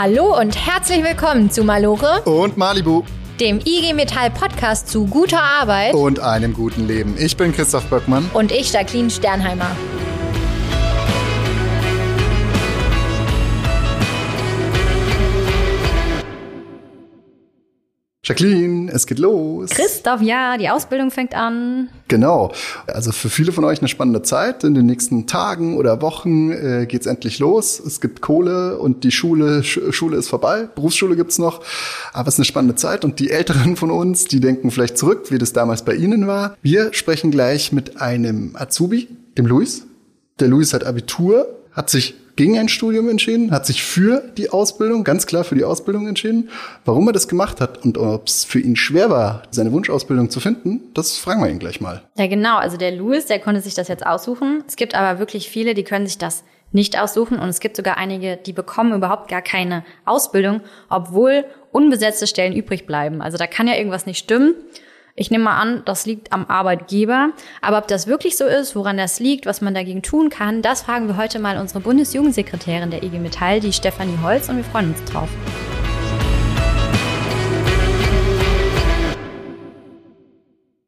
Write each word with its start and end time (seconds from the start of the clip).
Hallo 0.00 0.38
und 0.38 0.54
herzlich 0.54 1.02
willkommen 1.02 1.50
zu 1.50 1.64
Malore 1.64 2.22
und 2.22 2.56
Malibu, 2.56 3.02
dem 3.40 3.58
IG 3.58 3.94
Metall 3.94 4.30
Podcast 4.30 4.86
zu 4.86 5.06
guter 5.06 5.42
Arbeit 5.42 5.92
und 5.92 6.20
einem 6.20 6.54
guten 6.54 6.86
Leben. 6.86 7.16
Ich 7.18 7.36
bin 7.36 7.52
Christoph 7.52 7.90
Böckmann 7.90 8.30
und 8.32 8.52
ich 8.52 8.72
Jacqueline 8.72 9.10
Sternheimer. 9.10 9.76
Jacqueline, 18.28 18.92
es 18.92 19.06
geht 19.06 19.18
los. 19.18 19.70
Christoph, 19.70 20.20
ja, 20.20 20.58
die 20.58 20.68
Ausbildung 20.68 21.10
fängt 21.10 21.34
an. 21.34 21.88
Genau. 22.08 22.52
Also 22.86 23.10
für 23.10 23.30
viele 23.30 23.52
von 23.52 23.64
euch 23.64 23.78
eine 23.78 23.88
spannende 23.88 24.20
Zeit. 24.20 24.64
In 24.64 24.74
den 24.74 24.84
nächsten 24.84 25.26
Tagen 25.26 25.78
oder 25.78 26.02
Wochen 26.02 26.52
äh, 26.52 26.84
geht's 26.86 27.06
endlich 27.06 27.38
los. 27.38 27.80
Es 27.80 28.02
gibt 28.02 28.20
Kohle 28.20 28.78
und 28.78 29.02
die 29.04 29.12
Schule, 29.12 29.64
Sch 29.64 29.80
Schule 29.92 30.18
ist 30.18 30.28
vorbei. 30.28 30.68
Berufsschule 30.74 31.16
gibt's 31.16 31.38
noch. 31.38 31.62
Aber 32.12 32.28
es 32.28 32.34
ist 32.34 32.40
eine 32.40 32.44
spannende 32.44 32.74
Zeit. 32.74 33.02
Und 33.02 33.18
die 33.18 33.30
Älteren 33.30 33.76
von 33.76 33.90
uns, 33.90 34.26
die 34.26 34.40
denken 34.40 34.70
vielleicht 34.70 34.98
zurück, 34.98 35.30
wie 35.30 35.38
das 35.38 35.54
damals 35.54 35.82
bei 35.82 35.94
Ihnen 35.94 36.26
war. 36.26 36.54
Wir 36.60 36.92
sprechen 36.92 37.30
gleich 37.30 37.72
mit 37.72 37.98
einem 37.98 38.56
Azubi, 38.56 39.08
dem 39.38 39.46
Luis. 39.46 39.86
Der 40.38 40.48
Luis 40.48 40.74
hat 40.74 40.84
Abitur, 40.84 41.48
hat 41.72 41.88
sich 41.88 42.14
gegen 42.38 42.56
ein 42.56 42.68
Studium 42.68 43.08
entschieden, 43.08 43.50
hat 43.50 43.66
sich 43.66 43.82
für 43.82 44.22
die 44.36 44.50
Ausbildung, 44.50 45.02
ganz 45.02 45.26
klar 45.26 45.42
für 45.42 45.56
die 45.56 45.64
Ausbildung 45.64 46.06
entschieden. 46.06 46.50
Warum 46.84 47.08
er 47.08 47.12
das 47.12 47.26
gemacht 47.26 47.60
hat 47.60 47.84
und 47.84 47.98
ob 47.98 48.28
es 48.28 48.44
für 48.44 48.60
ihn 48.60 48.76
schwer 48.76 49.10
war, 49.10 49.42
seine 49.50 49.72
Wunschausbildung 49.72 50.30
zu 50.30 50.38
finden, 50.38 50.82
das 50.94 51.18
fragen 51.18 51.42
wir 51.42 51.50
ihn 51.50 51.58
gleich 51.58 51.80
mal. 51.80 52.02
Ja, 52.16 52.28
genau. 52.28 52.58
Also 52.58 52.76
der 52.76 52.92
Louis, 52.92 53.26
der 53.26 53.40
konnte 53.40 53.60
sich 53.60 53.74
das 53.74 53.88
jetzt 53.88 54.06
aussuchen. 54.06 54.62
Es 54.68 54.76
gibt 54.76 54.94
aber 54.94 55.18
wirklich 55.18 55.48
viele, 55.48 55.74
die 55.74 55.82
können 55.82 56.06
sich 56.06 56.16
das 56.16 56.44
nicht 56.70 56.96
aussuchen 56.96 57.40
und 57.40 57.48
es 57.48 57.58
gibt 57.58 57.74
sogar 57.74 57.96
einige, 57.96 58.36
die 58.36 58.52
bekommen 58.52 58.92
überhaupt 58.92 59.28
gar 59.28 59.42
keine 59.42 59.84
Ausbildung, 60.04 60.60
obwohl 60.88 61.44
unbesetzte 61.72 62.28
Stellen 62.28 62.54
übrig 62.54 62.86
bleiben. 62.86 63.20
Also 63.20 63.36
da 63.36 63.48
kann 63.48 63.66
ja 63.66 63.74
irgendwas 63.74 64.06
nicht 64.06 64.18
stimmen. 64.18 64.54
Ich 65.20 65.32
nehme 65.32 65.42
mal 65.42 65.58
an, 65.58 65.82
das 65.84 66.06
liegt 66.06 66.32
am 66.32 66.46
Arbeitgeber. 66.46 67.30
Aber 67.60 67.78
ob 67.78 67.88
das 67.88 68.06
wirklich 68.06 68.36
so 68.36 68.44
ist, 68.44 68.76
woran 68.76 68.96
das 68.96 69.18
liegt, 69.18 69.46
was 69.46 69.60
man 69.60 69.74
dagegen 69.74 70.00
tun 70.00 70.30
kann, 70.30 70.62
das 70.62 70.82
fragen 70.82 71.08
wir 71.08 71.16
heute 71.16 71.40
mal 71.40 71.58
unsere 71.58 71.80
Bundesjugendsekretärin 71.80 72.92
der 72.92 73.02
IG 73.02 73.18
Metall, 73.18 73.58
die 73.58 73.72
Stefanie 73.72 74.16
Holz, 74.22 74.48
und 74.48 74.58
wir 74.58 74.64
freuen 74.64 74.90
uns 74.90 75.04
drauf. 75.10 75.28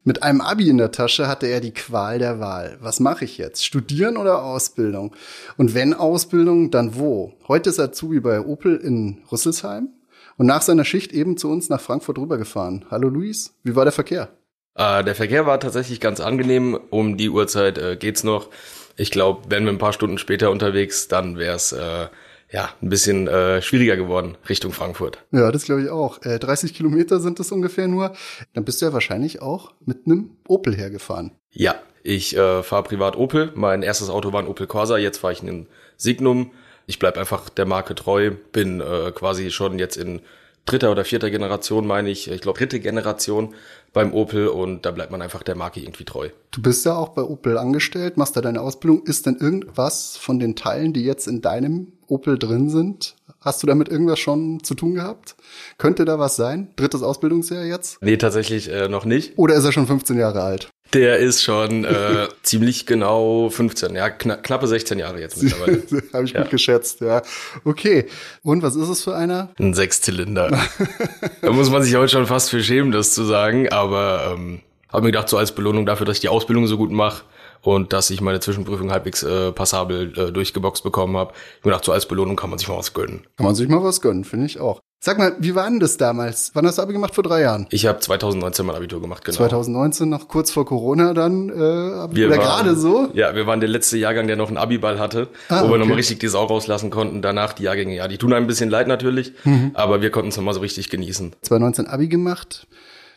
Mit 0.05 0.23
einem 0.23 0.39
Abi 0.39 0.69
in 0.69 0.77
der 0.77 0.93
Tasche 0.93 1.27
hatte 1.27 1.47
er 1.47 1.59
die 1.59 1.73
Qual 1.73 2.17
der 2.17 2.39
Wahl. 2.39 2.77
Was 2.79 3.01
mache 3.01 3.25
ich 3.25 3.37
jetzt? 3.37 3.65
Studieren 3.65 4.15
oder 4.15 4.43
Ausbildung? 4.43 5.13
Und 5.57 5.75
wenn 5.75 5.93
Ausbildung, 5.93 6.71
dann 6.71 6.95
wo? 6.95 7.33
Heute 7.49 7.69
ist 7.69 7.81
Azubi 7.81 8.21
bei 8.21 8.39
Opel 8.39 8.77
in 8.77 9.23
Rüsselsheim 9.29 9.89
und 10.41 10.47
nach 10.47 10.63
seiner 10.63 10.85
Schicht 10.85 11.11
eben 11.13 11.37
zu 11.37 11.51
uns 11.51 11.69
nach 11.69 11.79
Frankfurt 11.79 12.17
rübergefahren. 12.17 12.85
Hallo 12.89 13.09
Luis, 13.09 13.53
wie 13.63 13.75
war 13.75 13.85
der 13.85 13.91
Verkehr? 13.91 14.29
Äh, 14.73 15.03
der 15.03 15.13
Verkehr 15.13 15.45
war 15.45 15.59
tatsächlich 15.59 15.99
ganz 15.99 16.19
angenehm. 16.19 16.79
Um 16.89 17.15
die 17.15 17.29
Uhrzeit 17.29 17.77
äh, 17.77 17.95
geht's 17.95 18.23
noch. 18.23 18.49
Ich 18.97 19.11
glaube, 19.11 19.51
wären 19.51 19.65
wir 19.65 19.71
ein 19.71 19.77
paar 19.77 19.93
Stunden 19.93 20.17
später 20.17 20.49
unterwegs, 20.49 21.07
dann 21.07 21.37
wäre 21.37 21.55
es 21.55 21.73
äh, 21.73 22.07
ja 22.51 22.69
ein 22.81 22.89
bisschen 22.89 23.27
äh, 23.27 23.61
schwieriger 23.61 23.97
geworden 23.97 24.35
Richtung 24.49 24.71
Frankfurt. 24.71 25.23
Ja, 25.31 25.51
das 25.51 25.65
glaube 25.65 25.83
ich 25.83 25.89
auch. 25.91 26.19
Äh, 26.23 26.39
30 26.39 26.73
Kilometer 26.73 27.19
sind 27.19 27.39
es 27.39 27.51
ungefähr 27.51 27.87
nur. 27.87 28.13
Dann 28.53 28.65
bist 28.65 28.81
du 28.81 28.87
ja 28.87 28.93
wahrscheinlich 28.93 29.43
auch 29.43 29.73
mit 29.85 30.07
einem 30.07 30.37
Opel 30.47 30.75
hergefahren. 30.75 31.33
Ja, 31.51 31.75
ich 32.01 32.35
äh, 32.35 32.63
fahre 32.63 32.81
privat 32.81 33.15
Opel. 33.15 33.51
Mein 33.53 33.83
erstes 33.83 34.09
Auto 34.09 34.33
war 34.33 34.41
ein 34.41 34.47
Opel 34.47 34.65
Corsa. 34.65 34.97
Jetzt 34.97 35.19
fahre 35.19 35.33
ich 35.33 35.43
einen 35.43 35.67
Signum 35.97 36.49
ich 36.85 36.99
bleib 36.99 37.17
einfach 37.17 37.49
der 37.49 37.65
Marke 37.65 37.95
treu, 37.95 38.31
bin 38.51 38.81
äh, 38.81 39.11
quasi 39.11 39.51
schon 39.51 39.79
jetzt 39.79 39.97
in 39.97 40.21
dritter 40.65 40.91
oder 40.91 41.03
vierter 41.05 41.29
Generation, 41.29 41.87
meine 41.87 42.09
ich, 42.09 42.29
ich 42.29 42.41
glaube 42.41 42.59
dritte 42.59 42.79
Generation 42.79 43.55
beim 43.93 44.13
Opel 44.13 44.47
und 44.47 44.85
da 44.85 44.91
bleibt 44.91 45.11
man 45.11 45.21
einfach 45.21 45.43
der 45.43 45.55
Marke 45.55 45.79
irgendwie 45.79 46.05
treu. 46.05 46.29
Du 46.51 46.61
bist 46.61 46.85
ja 46.85 46.95
auch 46.95 47.09
bei 47.09 47.23
Opel 47.23 47.57
angestellt, 47.57 48.17
machst 48.17 48.37
da 48.37 48.41
deine 48.41 48.61
Ausbildung. 48.61 49.03
Ist 49.03 49.25
denn 49.25 49.37
irgendwas 49.37 50.17
von 50.17 50.39
den 50.39 50.55
Teilen, 50.55 50.93
die 50.93 51.03
jetzt 51.03 51.27
in 51.27 51.41
deinem 51.41 51.93
Opel 52.07 52.37
drin 52.37 52.69
sind, 52.69 53.15
hast 53.41 53.63
du 53.63 53.67
damit 53.67 53.89
irgendwas 53.89 54.19
schon 54.19 54.63
zu 54.63 54.75
tun 54.75 54.95
gehabt? 54.95 55.35
Könnte 55.77 56.05
da 56.05 56.19
was 56.19 56.35
sein? 56.35 56.69
Drittes 56.75 57.03
Ausbildungsjahr 57.03 57.65
jetzt? 57.65 58.01
Nee, 58.01 58.17
tatsächlich 58.17 58.69
äh, 58.69 58.87
noch 58.87 59.05
nicht. 59.05 59.37
Oder 59.37 59.55
ist 59.55 59.65
er 59.65 59.71
schon 59.71 59.87
15 59.87 60.17
Jahre 60.17 60.41
alt? 60.41 60.69
Der 60.93 61.17
ist 61.17 61.41
schon 61.43 61.85
äh, 61.85 62.27
ziemlich 62.43 62.85
genau 62.85 63.49
15, 63.49 63.95
ja, 63.95 64.09
kna 64.09 64.35
knappe 64.37 64.67
16 64.67 64.99
Jahre 64.99 65.19
jetzt 65.19 65.37
mittlerweile. 65.41 65.83
Habe 66.13 66.25
ich 66.25 66.31
ja. 66.31 66.41
gut 66.41 66.51
geschätzt, 66.51 67.01
ja. 67.01 67.21
Okay. 67.63 68.07
Und 68.43 68.61
was 68.61 68.75
ist 68.75 68.89
es 68.89 69.03
für 69.03 69.15
einer? 69.15 69.49
Ein 69.59 69.73
Sechszylinder. 69.73 70.59
da 71.41 71.51
muss 71.51 71.69
man 71.69 71.83
sich 71.83 71.95
heute 71.95 72.11
schon 72.11 72.27
fast 72.27 72.49
für 72.49 72.63
schämen, 72.63 72.91
das 72.91 73.13
zu 73.13 73.23
sagen, 73.23 73.69
aber 73.69 74.35
ähm, 74.35 74.61
habe 74.89 75.03
mir 75.03 75.11
gedacht, 75.11 75.29
so 75.29 75.37
als 75.37 75.53
Belohnung 75.53 75.85
dafür, 75.85 76.05
dass 76.05 76.17
ich 76.17 76.21
die 76.21 76.29
Ausbildung 76.29 76.67
so 76.67 76.77
gut 76.77 76.91
mache 76.91 77.23
und 77.61 77.93
dass 77.93 78.09
ich 78.09 78.21
meine 78.21 78.39
Zwischenprüfung 78.39 78.91
halbwegs 78.91 79.23
äh, 79.23 79.51
passabel 79.51 80.13
äh, 80.17 80.31
durchgeboxt 80.31 80.83
bekommen 80.83 81.17
habe. 81.17 81.33
Ich 81.59 81.65
mir 81.65 81.71
gedacht, 81.71 81.85
so 81.85 81.91
als 81.91 82.07
Belohnung 82.07 82.35
kann 82.35 82.49
man 82.49 82.59
sich 82.59 82.67
mal 82.67 82.77
was 82.77 82.93
gönnen. 82.93 83.21
Kann 83.37 83.45
man 83.45 83.55
sich 83.55 83.67
mal 83.67 83.83
was 83.83 84.01
gönnen, 84.01 84.23
finde 84.23 84.45
ich 84.45 84.59
auch. 84.59 84.81
Sag 85.03 85.17
mal, 85.17 85.35
wie 85.39 85.55
war 85.55 85.67
denn 85.67 85.79
das 85.79 85.97
damals? 85.97 86.51
Wann 86.53 86.63
hast 86.67 86.77
du 86.77 86.83
Abi 86.83 86.93
gemacht? 86.93 87.15
Vor 87.15 87.23
drei 87.23 87.41
Jahren? 87.41 87.65
Ich 87.71 87.87
habe 87.87 87.97
2019 87.97 88.63
mein 88.63 88.75
Abitur 88.75 89.01
gemacht, 89.01 89.25
genau. 89.25 89.35
2019, 89.35 90.07
noch 90.07 90.27
kurz 90.27 90.51
vor 90.51 90.63
Corona 90.63 91.15
dann, 91.15 91.49
äh, 91.49 91.55
wir 91.55 92.27
oder 92.27 92.37
gerade 92.37 92.75
so? 92.75 93.09
Ja, 93.15 93.33
wir 93.33 93.47
waren 93.47 93.59
der 93.61 93.69
letzte 93.69 93.97
Jahrgang, 93.97 94.27
der 94.27 94.35
noch 94.35 94.49
einen 94.49 94.57
Abiball 94.57 94.99
hatte, 94.99 95.29
ah, 95.49 95.61
wo 95.61 95.63
okay. 95.63 95.71
wir 95.71 95.77
nochmal 95.79 95.95
richtig 95.95 96.19
die 96.19 96.27
Sau 96.27 96.43
rauslassen 96.43 96.91
konnten. 96.91 97.23
Danach 97.23 97.53
die 97.53 97.63
Jahrgänge, 97.63 97.95
ja, 97.95 98.07
die 98.07 98.19
tun 98.19 98.31
ein 98.31 98.45
bisschen 98.45 98.69
leid 98.69 98.87
natürlich, 98.87 99.33
mhm. 99.43 99.71
aber 99.73 100.03
wir 100.03 100.11
konnten 100.11 100.29
es 100.29 100.37
nochmal 100.37 100.53
so 100.53 100.59
richtig 100.59 100.91
genießen. 100.91 101.35
2019 101.41 101.87
Abi 101.87 102.07
gemacht. 102.07 102.67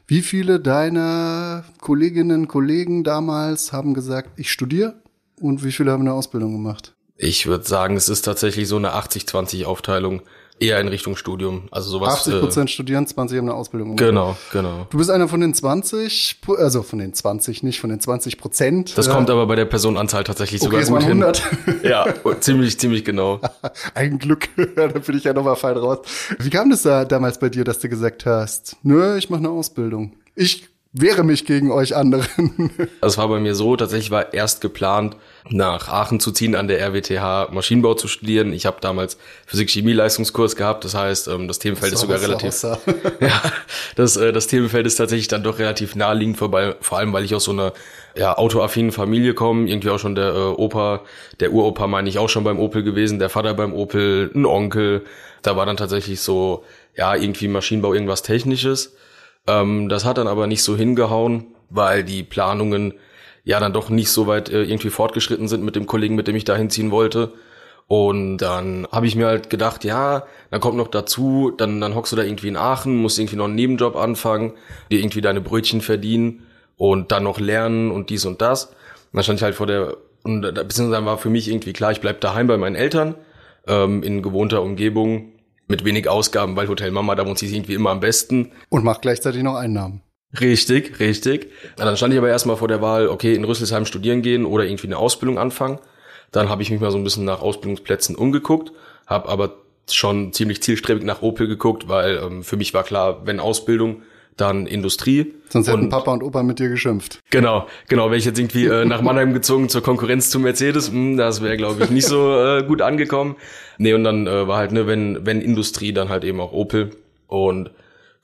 Wie 0.07 0.21
viele 0.21 0.61
deiner 0.61 1.65
Kolleginnen, 1.81 2.47
Kollegen 2.47 3.05
damals 3.05 3.73
haben 3.73 3.95
gesagt, 3.95 4.31
ich 4.37 4.53
studiere? 4.53 5.03
Und 5.41 5.65
wie 5.65 5.73
viele 5.73 5.93
haben 5.93 6.03
eine 6.03 6.13
Ausbildung 6.13 6.53
gemacht? 6.53 6.95
Ich 7.17 7.47
würde 7.47 7.67
sagen, 7.67 7.97
es 7.97 8.11
ist 8.11 8.23
tatsächlich 8.23 8.69
so 8.69 8.77
eine 8.77 8.95
80-20 8.95 9.65
Aufteilung. 9.65 10.23
Eher 10.61 10.79
in 10.81 10.87
Richtung 10.87 11.17
Studium. 11.17 11.69
Also 11.73 11.91
sowas. 11.91 12.15
80 12.15 12.41
Prozent 12.41 12.71
äh, 12.71 12.73
studieren, 12.73 13.07
20 13.07 13.39
haben 13.39 13.49
eine 13.49 13.57
Ausbildung. 13.57 13.97
Genau, 13.97 14.37
genau. 14.53 14.87
Du 14.89 14.99
bist 14.99 15.11
einer 15.11 15.27
von 15.27 15.41
den 15.41 15.53
20, 15.53 16.41
also 16.59 16.83
von 16.83 17.01
den 17.01 17.13
20 17.13 17.65
nicht, 17.65 17.81
von 17.81 17.91
den 17.91 17.99
20 17.99 18.39
Prozent. 18.39 18.97
Das 18.97 19.09
äh, 19.09 19.11
kommt 19.11 19.31
aber 19.31 19.47
bei 19.47 19.57
der 19.57 19.65
Personenanzahl 19.65 20.23
tatsächlich 20.23 20.63
okay, 20.63 20.85
sogar 20.85 21.01
gut 21.01 21.09
100. 21.09 21.37
hin. 21.39 21.81
ja, 21.83 22.07
ziemlich, 22.39 22.79
ziemlich 22.79 23.05
genau. 23.05 23.41
Ein 23.95 24.19
Glück, 24.21 24.49
da 24.77 24.87
bin 24.87 25.17
ich 25.17 25.25
ja 25.25 25.33
nochmal 25.33 25.57
fein 25.57 25.77
raus. 25.77 25.99
Wie 26.39 26.51
kam 26.51 26.71
das 26.71 26.83
da 26.83 27.05
damals 27.05 27.39
bei 27.39 27.49
dir, 27.49 27.65
dass 27.65 27.81
du 27.81 27.89
gesagt 27.89 28.25
hast, 28.25 28.77
nö, 28.85 29.17
ich 29.17 29.31
mache 29.31 29.41
eine 29.41 29.51
Ausbildung? 29.51 30.13
Ich 30.37 30.69
wehre 30.93 31.25
mich 31.25 31.45
gegen 31.47 31.73
euch 31.73 31.97
anderen. 31.97 32.71
Das 33.01 33.19
war 33.19 33.29
bei 33.29 33.41
mir 33.41 33.57
so, 33.57 33.75
tatsächlich 33.75 34.13
war 34.13 34.33
erst 34.33 34.61
geplant, 34.61 35.17
nach 35.51 35.89
Aachen 35.89 36.21
zu 36.21 36.33
ziehen, 36.33 36.55
an 36.55 36.69
der 36.69 36.81
RWTH 36.81 37.53
Maschinenbau 37.53 37.95
zu 37.95 38.09
studieren. 38.09 38.53
Ich 38.53 38.65
habe 38.65 38.79
damals 38.81 39.19
Physik-Chemie-Leistungskurs 39.47 40.57
gehabt, 40.57 40.85
das 40.85 40.95
heißt, 40.95 41.29
ähm, 41.29 41.49
das 41.49 41.59
Themenfeld 41.59 41.93
ist 41.93 42.01
sogar 42.01 42.21
relativ. 42.21 42.63
ja, 43.21 43.43
das, 43.95 44.17
äh, 44.17 44.33
das 44.33 44.47
Themenfeld 44.47 44.87
ist 44.87 44.97
tatsächlich 44.97 45.29
dann 45.29 45.43
doch 45.43 45.59
relativ 45.59 45.97
naheliegend 45.97 46.39
vorbei, 46.39 46.77
vor 46.81 46.99
allem 46.99 47.13
weil 47.13 47.25
ich 47.25 47.35
aus 47.35 47.45
so 47.45 47.53
einer 47.53 47.75
ja, 48.17 48.37
autoaffinen 48.39 48.91
Familie 48.91 49.35
komme, 49.35 49.69
irgendwie 49.69 49.91
auch 49.91 49.99
schon 49.99 50.15
der 50.15 50.35
äh, 50.35 50.39
Opa, 50.39 51.03
der 51.41 51.53
Uropa 51.53 51.87
meine 51.87 52.09
ich 52.09 52.19
auch 52.19 52.29
schon 52.29 52.45
beim 52.45 52.59
Opel 52.59 52.83
gewesen, 52.83 53.19
der 53.19 53.29
Vater 53.29 53.53
beim 53.53 53.75
Opel, 53.75 54.31
ein 54.35 54.47
Onkel. 54.47 55.05
Da 55.43 55.57
war 55.57 55.67
dann 55.67 55.77
tatsächlich 55.77 56.21
so, 56.21 56.65
ja, 56.97 57.15
irgendwie 57.15 57.49
Maschinenbau, 57.49 57.93
irgendwas 57.93 58.23
Technisches. 58.23 58.97
Ähm, 59.47 59.91
das 59.91 60.07
hat 60.07 60.17
dann 60.17 60.27
aber 60.27 60.47
nicht 60.47 60.63
so 60.63 60.75
hingehauen, 60.75 61.49
weil 61.69 62.03
die 62.03 62.23
Planungen 62.23 62.95
ja 63.45 63.61
dann 63.61 63.73
doch 63.73 63.91
nicht 63.91 64.11
so 64.11 64.27
weit 64.27 64.49
äh, 64.49 64.63
irgendwie 64.63 64.91
fortgeschritten 64.91 65.49
sind 65.49 65.63
mit 65.63 65.77
dem 65.77 65.87
Kollegen, 65.87 66.15
mit 66.15 66.27
dem 66.27 66.37
ich 66.37 66.45
da 66.45 66.57
hinziehen 66.57 66.91
wollte. 66.91 67.33
Und 67.87 68.39
dann 68.39 68.89
habe 68.91 69.07
ich 69.07 69.15
mir 69.15 69.27
halt 69.27 69.51
gedacht, 69.51 69.85
ja, 69.85 70.25
dann 70.51 70.61
kommt 70.61 70.79
noch 70.79 70.89
dazu, 70.89 71.53
dann, 71.55 71.81
dann 71.81 71.95
hockst 71.95 72.13
du 72.13 72.17
da 72.17 72.23
irgendwie 72.23 72.49
in 72.49 72.57
Aachen, 72.57 72.97
musst 72.97 73.19
irgendwie 73.19 73.37
noch 73.37 73.45
einen 73.45 73.57
Nebenjob 73.57 73.97
anfangen, 73.97 74.55
dir 74.91 75.01
irgendwie 75.01 75.21
deine 75.21 75.43
Brötchen 75.43 75.83
verdienen 75.83 76.47
und 76.77 77.13
dann 77.13 77.25
noch 77.25 77.39
lernen 77.39 77.91
und 77.91 78.09
dies 78.09 78.25
und 78.25 78.41
das. 78.41 78.67
Und 78.67 78.75
dann 79.13 79.23
stand 79.25 79.39
ich 79.39 79.43
halt 79.43 79.55
vor 79.55 79.67
der, 79.67 79.97
und 80.23 80.41
beziehungsweise 80.41 81.05
war 81.05 81.19
für 81.19 81.29
mich 81.29 81.49
irgendwie 81.49 81.75
klar, 81.75 81.93
ich 81.93 82.01
bleib 82.01 82.23
daheim 82.23 82.47
bei 82.47 82.57
meinen 82.57 82.75
Eltern, 82.75 83.17
ähm, 83.67 84.03
in 84.03 84.23
gewohnter 84.23 84.63
Umgebung, 84.63 85.33
mit 85.69 85.85
wenig 85.85 86.09
Ausgaben, 86.09 86.57
weil 86.57 86.69
Hotel 86.69 86.91
Mama, 86.91 87.15
da 87.15 87.27
wohnt 87.27 87.39
sie 87.39 87.55
irgendwie 87.55 87.75
immer 87.75 87.91
am 87.91 88.01
besten. 88.01 88.53
Und 88.71 88.85
macht 88.85 89.03
gleichzeitig 89.03 89.43
noch 89.43 89.57
Einnahmen. 89.57 90.03
Richtig, 90.41 90.99
richtig. 91.01 91.51
dann 91.77 91.97
stand 91.97 92.13
ich 92.13 92.19
aber 92.19 92.29
erstmal 92.29 92.57
vor 92.57 92.69
der 92.69 92.83
Wahl, 92.83 93.09
okay, 93.09 93.35
in 93.35 93.45
Rüsselsheim 93.45 93.87
studieren 93.87 94.23
gehen 94.23 94.47
oder 94.47 94.65
irgendwie 94.65 94.87
eine 94.87 94.99
Ausbildung 94.99 95.39
anfangen. 95.39 95.79
Dann 96.33 96.49
habe 96.49 96.63
ich 96.63 96.71
mich 96.71 96.81
mal 96.81 96.91
so 96.91 96.99
ein 96.99 97.05
bisschen 97.05 97.25
nach 97.25 97.41
Ausbildungsplätzen 97.41 98.17
umgeguckt, 98.17 98.73
habe 99.07 99.29
aber 99.29 99.57
schon 99.91 100.33
ziemlich 100.33 100.63
zielstrebig 100.63 101.05
nach 101.05 101.23
Opel 101.23 101.47
geguckt, 101.47 101.89
weil 101.89 102.17
ähm, 102.17 102.43
für 102.43 102.57
mich 102.57 102.75
war 102.75 102.83
klar, 102.83 103.23
wenn 103.27 103.39
Ausbildung, 103.39 104.03
dann 104.37 104.67
Industrie. 104.67 105.33
Sonst 105.49 105.69
hätten 105.69 105.89
Papa 105.89 106.13
und 106.13 106.23
Opa 106.23 106.43
mit 106.43 106.59
dir 106.59 106.69
geschimpft. 106.69 107.21
Genau, 107.31 107.67
genau. 107.89 108.07
Wäre 108.07 108.17
ich 108.17 108.25
jetzt 108.25 108.39
irgendwie 108.39 108.67
äh, 108.67 108.85
nach 108.85 109.01
Mannheim 109.01 109.33
gezogen 109.33 109.69
zur 109.69 109.83
Konkurrenz 109.83 110.31
zu 110.31 110.41
Mercedes, 110.41 110.91
mh, 110.91 110.97
hm, 110.97 111.17
das 111.17 111.43
wäre, 111.43 111.57
glaube 111.57 111.85
ich, 111.85 111.91
nicht 111.91 112.07
so 112.07 112.37
äh, 112.37 112.65
gut 112.65 112.83
angekommen. 112.83 113.37
Nee, 113.79 113.95
und 113.95 114.05
dann 114.05 114.27
äh, 114.27 114.49
war 114.49 114.59
halt, 114.59 114.73
ne, 114.73 114.87
wenn, 114.87 115.25
wenn 115.25 115.41
Industrie, 115.41 115.93
dann 115.93 116.09
halt 116.09 116.25
eben 116.25 116.41
auch 116.41 116.53
Opel. 116.53 116.91
Und 117.29 117.71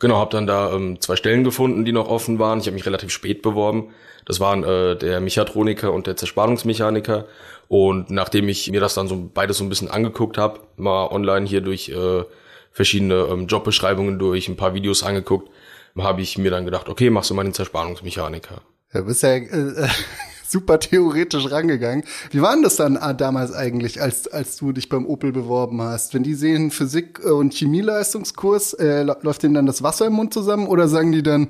genau, 0.00 0.16
habe 0.16 0.32
dann 0.32 0.48
da 0.48 0.72
ähm, 0.72 1.00
zwei 1.00 1.14
Stellen 1.14 1.44
gefunden, 1.44 1.84
die 1.84 1.92
noch 1.92 2.08
offen 2.08 2.40
waren. 2.40 2.58
Ich 2.58 2.66
habe 2.66 2.74
mich 2.74 2.86
relativ 2.86 3.10
spät 3.10 3.42
beworben. 3.42 3.92
Das 4.24 4.40
waren 4.40 4.64
äh, 4.64 4.96
der 4.96 5.20
Mechatroniker 5.20 5.92
und 5.92 6.08
der 6.08 6.16
Zerspannungsmechaniker. 6.16 7.26
Und 7.68 8.10
nachdem 8.10 8.48
ich 8.48 8.70
mir 8.70 8.80
das 8.80 8.94
dann 8.94 9.06
so 9.06 9.30
beides 9.32 9.58
so 9.58 9.64
ein 9.64 9.68
bisschen 9.68 9.90
angeguckt 9.90 10.38
habe, 10.38 10.60
mal 10.76 11.06
online 11.06 11.46
hier 11.46 11.60
durch 11.60 11.88
äh, 11.90 12.24
verschiedene 12.72 13.28
ähm, 13.30 13.46
Jobbeschreibungen 13.46 14.18
durch, 14.18 14.48
ein 14.48 14.56
paar 14.56 14.74
Videos 14.74 15.02
angeguckt, 15.02 15.50
habe 15.98 16.22
ich 16.22 16.38
mir 16.38 16.50
dann 16.50 16.64
gedacht, 16.64 16.88
okay, 16.88 17.10
machst 17.10 17.30
du 17.30 17.34
mal 17.34 17.44
den 17.44 17.54
Zerspannungsmechaniker. 17.54 18.62
Ja, 18.92 19.02
bist 19.02 19.22
ja 19.22 19.36
äh, 19.36 19.88
super 20.50 20.80
theoretisch 20.80 21.50
rangegangen. 21.50 22.04
Wie 22.30 22.42
war 22.42 22.52
denn 22.52 22.62
das 22.62 22.76
dann 22.76 22.96
äh, 22.96 23.14
damals 23.14 23.52
eigentlich, 23.52 24.02
als, 24.02 24.28
als 24.28 24.56
du 24.56 24.72
dich 24.72 24.88
beim 24.88 25.06
Opel 25.06 25.32
beworben 25.32 25.80
hast? 25.80 26.14
Wenn 26.14 26.22
die 26.22 26.34
sehen 26.34 26.70
Physik- 26.70 27.20
und 27.24 27.54
Chemieleistungskurs, 27.54 28.74
äh, 28.74 29.02
läuft 29.02 29.42
denen 29.42 29.54
dann 29.54 29.66
das 29.66 29.82
Wasser 29.82 30.06
im 30.06 30.14
Mund 30.14 30.34
zusammen 30.34 30.66
oder 30.66 30.88
sagen 30.88 31.12
die 31.12 31.22
dann, 31.22 31.48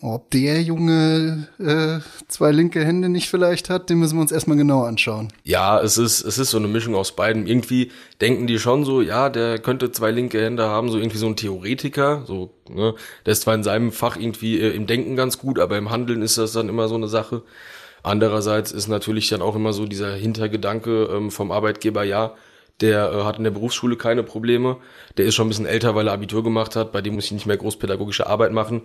ob 0.00 0.30
der 0.32 0.60
Junge 0.62 1.46
äh, 1.60 2.00
zwei 2.26 2.50
linke 2.50 2.84
Hände 2.84 3.08
nicht 3.08 3.28
vielleicht 3.28 3.70
hat, 3.70 3.88
den 3.88 3.98
müssen 4.00 4.16
wir 4.16 4.22
uns 4.22 4.32
erstmal 4.32 4.56
genau 4.56 4.82
anschauen. 4.82 5.28
Ja, 5.44 5.80
es 5.80 5.96
ist, 5.96 6.24
es 6.24 6.38
ist 6.38 6.50
so 6.50 6.58
eine 6.58 6.66
Mischung 6.66 6.96
aus 6.96 7.14
beiden. 7.14 7.46
Irgendwie 7.46 7.92
denken 8.20 8.48
die 8.48 8.58
schon 8.58 8.84
so, 8.84 9.00
ja, 9.00 9.30
der 9.30 9.60
könnte 9.60 9.92
zwei 9.92 10.10
linke 10.10 10.42
Hände 10.42 10.64
haben, 10.64 10.88
so 10.88 10.98
irgendwie 10.98 11.18
so 11.18 11.28
ein 11.28 11.36
Theoretiker. 11.36 12.24
So, 12.26 12.50
ne? 12.68 12.94
Der 13.24 13.32
ist 13.32 13.42
zwar 13.42 13.54
in 13.54 13.62
seinem 13.62 13.92
Fach 13.92 14.16
irgendwie 14.16 14.58
äh, 14.58 14.74
im 14.74 14.88
Denken 14.88 15.14
ganz 15.14 15.38
gut, 15.38 15.60
aber 15.60 15.78
im 15.78 15.90
Handeln 15.90 16.22
ist 16.22 16.36
das 16.36 16.52
dann 16.52 16.68
immer 16.68 16.88
so 16.88 16.96
eine 16.96 17.06
Sache. 17.06 17.42
Andererseits 18.02 18.72
ist 18.72 18.88
natürlich 18.88 19.28
dann 19.28 19.42
auch 19.42 19.54
immer 19.54 19.72
so 19.72 19.86
dieser 19.86 20.12
Hintergedanke 20.14 21.04
ähm, 21.04 21.30
vom 21.30 21.52
Arbeitgeber, 21.52 22.02
ja, 22.02 22.34
der 22.80 23.12
äh, 23.12 23.24
hat 23.24 23.38
in 23.38 23.44
der 23.44 23.50
Berufsschule 23.52 23.96
keine 23.96 24.22
Probleme. 24.22 24.78
Der 25.16 25.24
ist 25.24 25.34
schon 25.34 25.46
ein 25.46 25.50
bisschen 25.50 25.66
älter, 25.66 25.94
weil 25.94 26.08
er 26.08 26.12
Abitur 26.12 26.42
gemacht 26.42 26.76
hat. 26.76 26.92
Bei 26.92 27.00
dem 27.00 27.14
muss 27.14 27.26
ich 27.26 27.32
nicht 27.32 27.46
mehr 27.46 27.56
großpädagogische 27.56 28.26
Arbeit 28.26 28.52
machen. 28.52 28.82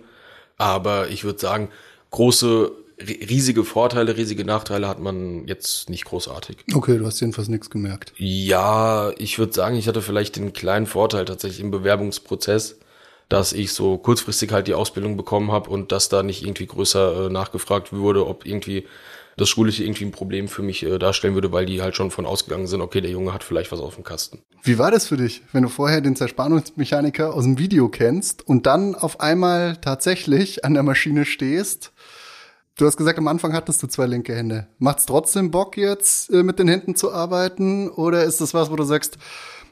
Aber 0.56 1.08
ich 1.08 1.24
würde 1.24 1.38
sagen, 1.38 1.68
große, 2.10 2.70
riesige 3.00 3.64
Vorteile, 3.64 4.16
riesige 4.16 4.44
Nachteile 4.44 4.88
hat 4.88 5.00
man 5.00 5.46
jetzt 5.46 5.90
nicht 5.90 6.04
großartig. 6.04 6.58
Okay, 6.74 6.98
du 6.98 7.06
hast 7.06 7.20
jedenfalls 7.20 7.48
nichts 7.48 7.70
gemerkt. 7.70 8.12
Ja, 8.16 9.12
ich 9.18 9.38
würde 9.38 9.52
sagen, 9.52 9.76
ich 9.76 9.88
hatte 9.88 10.02
vielleicht 10.02 10.36
den 10.36 10.52
kleinen 10.52 10.86
Vorteil 10.86 11.24
tatsächlich 11.24 11.60
im 11.60 11.70
Bewerbungsprozess, 11.70 12.78
dass 13.28 13.52
ich 13.52 13.72
so 13.72 13.98
kurzfristig 13.98 14.52
halt 14.52 14.68
die 14.68 14.74
Ausbildung 14.74 15.16
bekommen 15.16 15.52
habe 15.52 15.70
und 15.70 15.92
dass 15.92 16.08
da 16.08 16.22
nicht 16.22 16.42
irgendwie 16.42 16.66
größer 16.66 17.26
äh, 17.26 17.30
nachgefragt 17.30 17.92
wurde, 17.92 18.26
ob 18.26 18.46
irgendwie 18.46 18.86
das 19.36 19.48
Schulische 19.48 19.84
irgendwie 19.84 20.04
ein 20.04 20.10
Problem 20.10 20.48
für 20.48 20.62
mich 20.62 20.84
äh, 20.84 20.98
darstellen 20.98 21.34
würde, 21.34 21.52
weil 21.52 21.66
die 21.66 21.80
halt 21.80 21.94
schon 21.94 22.10
von 22.10 22.26
ausgegangen 22.26 22.66
sind, 22.66 22.80
okay, 22.80 23.00
der 23.00 23.10
Junge 23.10 23.32
hat 23.32 23.44
vielleicht 23.44 23.70
was 23.70 23.80
auf 23.80 23.94
dem 23.94 24.04
Kasten. 24.04 24.40
Wie 24.62 24.78
war 24.78 24.90
das 24.90 25.06
für 25.06 25.16
dich, 25.16 25.42
wenn 25.52 25.62
du 25.62 25.68
vorher 25.68 26.00
den 26.00 26.16
Zerspannungsmechaniker 26.16 27.32
aus 27.32 27.44
dem 27.44 27.58
Video 27.58 27.88
kennst 27.88 28.46
und 28.46 28.66
dann 28.66 28.94
auf 28.94 29.20
einmal 29.20 29.76
tatsächlich 29.76 30.64
an 30.64 30.74
der 30.74 30.82
Maschine 30.82 31.24
stehst? 31.24 31.92
Du 32.76 32.86
hast 32.86 32.96
gesagt, 32.96 33.18
am 33.18 33.28
Anfang 33.28 33.54
hattest 33.54 33.82
du 33.82 33.88
zwei 33.88 34.06
linke 34.06 34.34
Hände. 34.34 34.68
Macht's 34.78 35.06
trotzdem 35.06 35.50
Bock 35.50 35.76
jetzt, 35.76 36.30
äh, 36.30 36.42
mit 36.42 36.58
den 36.58 36.68
Händen 36.68 36.94
zu 36.94 37.12
arbeiten? 37.12 37.88
Oder 37.90 38.24
ist 38.24 38.40
das 38.40 38.54
was, 38.54 38.70
wo 38.70 38.76
du 38.76 38.84
sagst, 38.84 39.18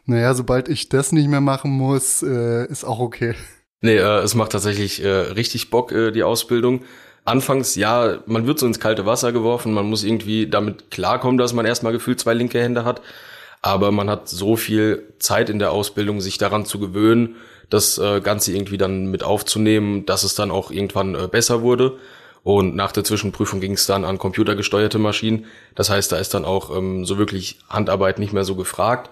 naja, 0.06 0.34
sobald 0.34 0.68
ich 0.68 0.88
das 0.88 1.12
nicht 1.12 1.28
mehr 1.28 1.40
machen 1.40 1.70
muss, 1.70 2.22
äh, 2.22 2.66
ist 2.66 2.84
auch 2.84 2.98
okay? 2.98 3.34
Nee, 3.82 3.96
äh, 3.96 4.20
es 4.20 4.34
macht 4.34 4.52
tatsächlich 4.52 5.04
äh, 5.04 5.08
richtig 5.08 5.70
Bock, 5.70 5.92
äh, 5.92 6.10
die 6.10 6.22
Ausbildung 6.22 6.82
anfangs, 7.26 7.74
ja, 7.74 8.18
man 8.26 8.46
wird 8.46 8.58
so 8.58 8.66
ins 8.66 8.80
kalte 8.80 9.04
Wasser 9.04 9.32
geworfen, 9.32 9.74
man 9.74 9.90
muss 9.90 10.04
irgendwie 10.04 10.48
damit 10.48 10.90
klarkommen, 10.90 11.38
dass 11.38 11.52
man 11.52 11.66
erstmal 11.66 11.92
gefühlt 11.92 12.20
zwei 12.20 12.34
linke 12.34 12.62
Hände 12.62 12.84
hat. 12.84 13.02
Aber 13.62 13.90
man 13.90 14.08
hat 14.08 14.28
so 14.28 14.56
viel 14.56 15.02
Zeit 15.18 15.50
in 15.50 15.58
der 15.58 15.72
Ausbildung, 15.72 16.20
sich 16.20 16.38
daran 16.38 16.64
zu 16.64 16.78
gewöhnen, 16.78 17.36
das 17.68 17.98
äh, 17.98 18.20
Ganze 18.20 18.52
irgendwie 18.52 18.78
dann 18.78 19.06
mit 19.06 19.24
aufzunehmen, 19.24 20.06
dass 20.06 20.22
es 20.22 20.36
dann 20.36 20.52
auch 20.52 20.70
irgendwann 20.70 21.16
äh, 21.16 21.26
besser 21.26 21.62
wurde. 21.62 21.98
Und 22.44 22.76
nach 22.76 22.92
der 22.92 23.02
Zwischenprüfung 23.02 23.58
ging 23.58 23.72
es 23.72 23.86
dann 23.86 24.04
an 24.04 24.18
computergesteuerte 24.18 25.00
Maschinen. 25.00 25.46
Das 25.74 25.90
heißt, 25.90 26.12
da 26.12 26.18
ist 26.18 26.32
dann 26.32 26.44
auch 26.44 26.76
ähm, 26.76 27.04
so 27.04 27.18
wirklich 27.18 27.58
Handarbeit 27.68 28.20
nicht 28.20 28.32
mehr 28.32 28.44
so 28.44 28.54
gefragt. 28.54 29.10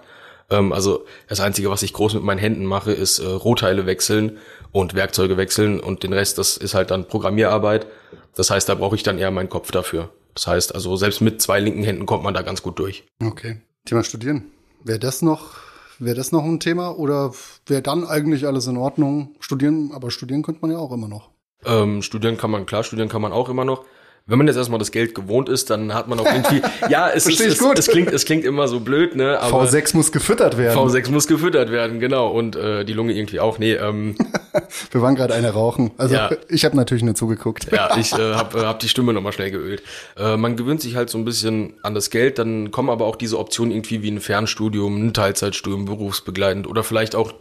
Ähm, 0.49 0.73
also 0.73 1.05
das 1.27 1.39
Einzige, 1.39 1.69
was 1.69 1.83
ich 1.83 1.93
groß 1.93 2.13
mit 2.15 2.23
meinen 2.23 2.39
Händen 2.39 2.65
mache, 2.65 2.91
ist 2.91 3.19
äh, 3.19 3.25
Rohteile 3.25 3.85
wechseln 3.85 4.37
und 4.71 4.93
Werkzeuge 4.93 5.37
wechseln 5.37 5.79
und 5.79 6.03
den 6.03 6.13
Rest, 6.13 6.37
das 6.37 6.57
ist 6.57 6.73
halt 6.73 6.91
dann 6.91 7.07
Programmierarbeit. 7.07 7.87
Das 8.35 8.49
heißt, 8.49 8.67
da 8.67 8.75
brauche 8.75 8.95
ich 8.95 9.03
dann 9.03 9.17
eher 9.17 9.31
meinen 9.31 9.49
Kopf 9.49 9.71
dafür. 9.71 10.09
Das 10.33 10.47
heißt, 10.47 10.75
also 10.75 10.95
selbst 10.97 11.21
mit 11.21 11.41
zwei 11.41 11.59
linken 11.59 11.83
Händen 11.83 12.05
kommt 12.05 12.23
man 12.23 12.33
da 12.33 12.41
ganz 12.41 12.61
gut 12.61 12.77
durch. 12.79 13.05
Okay. 13.23 13.61
Thema 13.85 14.03
Studieren. 14.03 14.51
Wäre 14.83 14.99
das 14.99 15.21
noch, 15.21 15.53
wäre 15.99 16.15
das 16.15 16.31
noch 16.31 16.43
ein 16.43 16.59
Thema 16.59 16.97
oder 16.97 17.33
wäre 17.67 17.81
dann 17.81 18.05
eigentlich 18.05 18.45
alles 18.45 18.67
in 18.67 18.77
Ordnung? 18.77 19.35
Studieren, 19.39 19.91
aber 19.93 20.11
studieren 20.11 20.43
könnte 20.43 20.61
man 20.61 20.71
ja 20.71 20.77
auch 20.77 20.91
immer 20.91 21.07
noch. 21.07 21.29
Ähm, 21.63 22.01
studieren 22.01 22.37
kann 22.37 22.51
man, 22.51 22.65
klar, 22.65 22.83
studieren 22.83 23.09
kann 23.09 23.21
man 23.21 23.31
auch 23.31 23.49
immer 23.49 23.65
noch 23.65 23.85
wenn 24.27 24.39
man 24.39 24.47
jetzt 24.47 24.55
erstmal 24.55 24.79
das 24.79 24.91
Geld 24.91 25.13
gewohnt 25.13 25.49
ist, 25.49 25.69
dann 25.69 25.93
hat 25.93 26.07
man 26.07 26.19
auch 26.19 26.25
irgendwie, 26.25 26.59
ja, 26.89 27.09
es, 27.09 27.27
ist, 27.27 27.39
es, 27.41 27.61
es, 27.61 27.87
klingt, 27.87 28.11
es 28.11 28.25
klingt 28.25 28.43
immer 28.43 28.67
so 28.67 28.79
blöd, 28.79 29.15
ne? 29.15 29.39
Aber 29.39 29.63
V6 29.63 29.95
muss 29.95 30.11
gefüttert 30.11 30.57
werden. 30.57 30.79
V6 30.79 31.11
muss 31.11 31.27
gefüttert 31.27 31.69
werden, 31.69 31.99
genau. 31.99 32.29
Und 32.29 32.55
äh, 32.55 32.85
die 32.85 32.93
Lunge 32.93 33.13
irgendwie 33.13 33.39
auch. 33.39 33.59
Nee, 33.59 33.73
ähm, 33.73 34.15
Wir 34.91 35.01
waren 35.03 35.13
gerade 35.13 35.35
eine 35.35 35.51
rauchen. 35.51 35.91
Also 35.97 36.15
ja. 36.15 36.31
ich 36.49 36.65
habe 36.65 36.75
natürlich 36.75 37.03
nur 37.03 37.13
zugeguckt. 37.13 37.71
Ja, 37.71 37.95
ich 37.99 38.13
äh, 38.13 38.33
habe 38.33 38.61
äh, 38.61 38.63
hab 38.63 38.79
die 38.79 38.89
Stimme 38.89 39.13
nochmal 39.13 39.31
schnell 39.31 39.51
geölt. 39.51 39.83
Äh, 40.17 40.37
man 40.37 40.57
gewöhnt 40.57 40.81
sich 40.81 40.95
halt 40.95 41.11
so 41.11 41.19
ein 41.19 41.25
bisschen 41.25 41.75
an 41.83 41.93
das 41.93 42.09
Geld, 42.09 42.39
dann 42.39 42.71
kommen 42.71 42.89
aber 42.89 43.05
auch 43.05 43.17
diese 43.17 43.37
Optionen 43.37 43.71
irgendwie 43.71 44.01
wie 44.01 44.09
ein 44.09 44.21
Fernstudium, 44.21 45.05
ein 45.05 45.13
Teilzeitstudium, 45.13 45.85
berufsbegleitend 45.85 46.65
oder 46.67 46.83
vielleicht 46.83 47.15
auch 47.15 47.33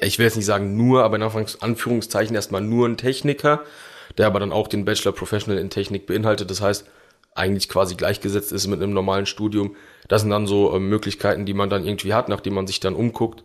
ich 0.00 0.18
will 0.18 0.24
jetzt 0.24 0.36
nicht 0.36 0.46
sagen 0.46 0.74
nur, 0.74 1.04
aber 1.04 1.16
in 1.16 1.46
Anführungszeichen 1.60 2.34
erstmal 2.34 2.62
nur 2.62 2.88
ein 2.88 2.96
Techniker 2.96 3.60
der 4.18 4.26
aber 4.26 4.40
dann 4.40 4.52
auch 4.52 4.68
den 4.68 4.84
Bachelor 4.84 5.12
Professional 5.12 5.58
in 5.58 5.70
Technik 5.70 6.06
beinhaltet. 6.06 6.50
Das 6.50 6.60
heißt, 6.60 6.86
eigentlich 7.34 7.68
quasi 7.68 7.94
gleichgesetzt 7.94 8.52
ist 8.52 8.66
mit 8.66 8.82
einem 8.82 8.92
normalen 8.92 9.26
Studium. 9.26 9.76
Das 10.08 10.22
sind 10.22 10.30
dann 10.30 10.46
so 10.46 10.74
äh, 10.74 10.78
Möglichkeiten, 10.78 11.46
die 11.46 11.54
man 11.54 11.70
dann 11.70 11.86
irgendwie 11.86 12.14
hat, 12.14 12.28
nachdem 12.28 12.54
man 12.54 12.66
sich 12.66 12.80
dann 12.80 12.94
umguckt. 12.94 13.42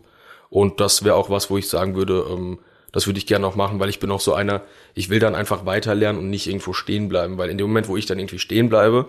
Und 0.50 0.80
das 0.80 1.04
wäre 1.04 1.14
auch 1.14 1.30
was, 1.30 1.50
wo 1.50 1.58
ich 1.58 1.68
sagen 1.68 1.94
würde, 1.94 2.26
ähm, 2.30 2.58
das 2.92 3.06
würde 3.06 3.18
ich 3.18 3.26
gerne 3.26 3.46
auch 3.46 3.54
machen, 3.54 3.80
weil 3.80 3.90
ich 3.90 4.00
bin 4.00 4.10
auch 4.10 4.20
so 4.20 4.34
einer, 4.34 4.62
ich 4.94 5.10
will 5.10 5.20
dann 5.20 5.34
einfach 5.34 5.66
weiterlernen 5.66 6.20
und 6.20 6.30
nicht 6.30 6.46
irgendwo 6.46 6.72
stehen 6.72 7.08
bleiben, 7.08 7.36
weil 7.36 7.50
in 7.50 7.58
dem 7.58 7.66
Moment, 7.66 7.88
wo 7.88 7.96
ich 7.96 8.06
dann 8.06 8.18
irgendwie 8.18 8.38
stehen 8.38 8.68
bleibe 8.68 9.06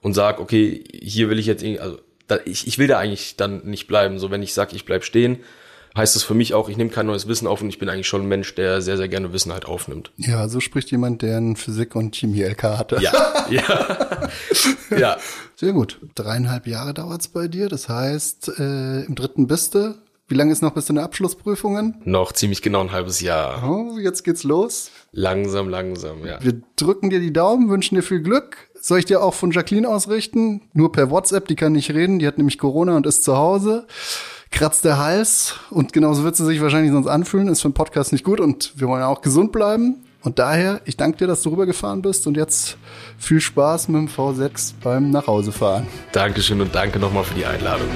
und 0.00 0.14
sage, 0.14 0.40
okay, 0.40 0.82
hier 0.92 1.28
will 1.28 1.38
ich 1.38 1.46
jetzt, 1.46 1.64
also 1.80 1.98
da, 2.28 2.38
ich, 2.44 2.66
ich 2.66 2.78
will 2.78 2.86
da 2.86 2.98
eigentlich 2.98 3.36
dann 3.36 3.64
nicht 3.64 3.86
bleiben. 3.86 4.18
So, 4.18 4.30
wenn 4.30 4.42
ich 4.42 4.54
sage, 4.54 4.74
ich 4.74 4.84
bleib 4.84 5.04
stehen, 5.04 5.40
heißt 5.96 6.16
es 6.16 6.22
für 6.22 6.34
mich 6.34 6.54
auch, 6.54 6.68
ich 6.68 6.76
nehme 6.76 6.90
kein 6.90 7.06
neues 7.06 7.26
Wissen 7.28 7.46
auf 7.46 7.62
und 7.62 7.68
ich 7.68 7.78
bin 7.78 7.88
eigentlich 7.88 8.06
schon 8.06 8.22
ein 8.22 8.28
Mensch, 8.28 8.54
der 8.54 8.80
sehr, 8.80 8.96
sehr 8.96 9.08
gerne 9.08 9.32
Wissen 9.32 9.52
halt 9.52 9.64
aufnimmt. 9.64 10.12
Ja, 10.16 10.48
so 10.48 10.60
spricht 10.60 10.90
jemand, 10.90 11.22
der 11.22 11.36
einen 11.36 11.56
Physik- 11.56 11.94
und 11.96 12.14
Chemie-LK 12.14 12.62
hatte. 12.62 12.98
Ja, 13.00 13.46
ja. 13.50 14.28
ja. 14.96 15.16
Sehr 15.56 15.72
gut. 15.72 16.00
Dreieinhalb 16.14 16.66
Jahre 16.66 16.94
dauert's 16.94 17.28
bei 17.28 17.48
dir. 17.48 17.68
Das 17.68 17.88
heißt, 17.88 18.52
äh, 18.58 19.02
im 19.04 19.14
dritten 19.14 19.46
bist 19.46 19.74
du. 19.74 19.96
Wie 20.28 20.36
lange 20.36 20.52
ist 20.52 20.62
noch 20.62 20.74
bis 20.74 20.86
zu 20.86 20.92
den 20.92 21.02
Abschlussprüfungen? 21.02 21.96
Noch 22.04 22.32
ziemlich 22.32 22.62
genau 22.62 22.80
ein 22.82 22.92
halbes 22.92 23.20
Jahr. 23.20 23.68
Oh, 23.68 23.98
jetzt 23.98 24.22
geht's 24.22 24.44
los. 24.44 24.92
Langsam, 25.10 25.68
langsam, 25.68 26.24
ja. 26.24 26.38
Wir 26.40 26.62
drücken 26.76 27.10
dir 27.10 27.18
die 27.18 27.32
Daumen, 27.32 27.68
wünschen 27.68 27.96
dir 27.96 28.02
viel 28.02 28.20
Glück. 28.20 28.70
Soll 28.80 29.00
ich 29.00 29.06
dir 29.06 29.24
auch 29.24 29.34
von 29.34 29.50
Jacqueline 29.50 29.88
ausrichten? 29.88 30.62
Nur 30.72 30.92
per 30.92 31.10
WhatsApp, 31.10 31.48
die 31.48 31.56
kann 31.56 31.72
nicht 31.72 31.90
reden, 31.90 32.20
die 32.20 32.28
hat 32.28 32.38
nämlich 32.38 32.58
Corona 32.58 32.96
und 32.96 33.06
ist 33.06 33.24
zu 33.24 33.36
Hause 33.36 33.88
kratzt 34.50 34.84
der 34.84 34.98
Hals 34.98 35.54
und 35.70 35.92
genauso 35.92 36.24
wird 36.24 36.36
sie 36.36 36.44
sich 36.44 36.60
wahrscheinlich 36.60 36.92
sonst 36.92 37.06
anfühlen, 37.06 37.48
ist 37.48 37.62
für 37.62 37.68
einen 37.68 37.74
Podcast 37.74 38.12
nicht 38.12 38.24
gut 38.24 38.40
und 38.40 38.72
wir 38.76 38.88
wollen 38.88 39.00
ja 39.00 39.06
auch 39.06 39.22
gesund 39.22 39.52
bleiben. 39.52 40.04
Und 40.22 40.38
daher, 40.38 40.82
ich 40.84 40.98
danke 40.98 41.16
dir, 41.18 41.26
dass 41.26 41.40
du 41.42 41.48
rübergefahren 41.48 42.02
bist 42.02 42.26
und 42.26 42.36
jetzt 42.36 42.76
viel 43.16 43.40
Spaß 43.40 43.88
mit 43.88 44.02
dem 44.02 44.08
V6 44.08 44.74
beim 44.82 45.10
Nachhausefahren. 45.10 45.86
Dankeschön 46.12 46.60
und 46.60 46.74
danke 46.74 46.98
nochmal 46.98 47.24
für 47.24 47.34
die 47.34 47.46
Einladung. 47.46 47.88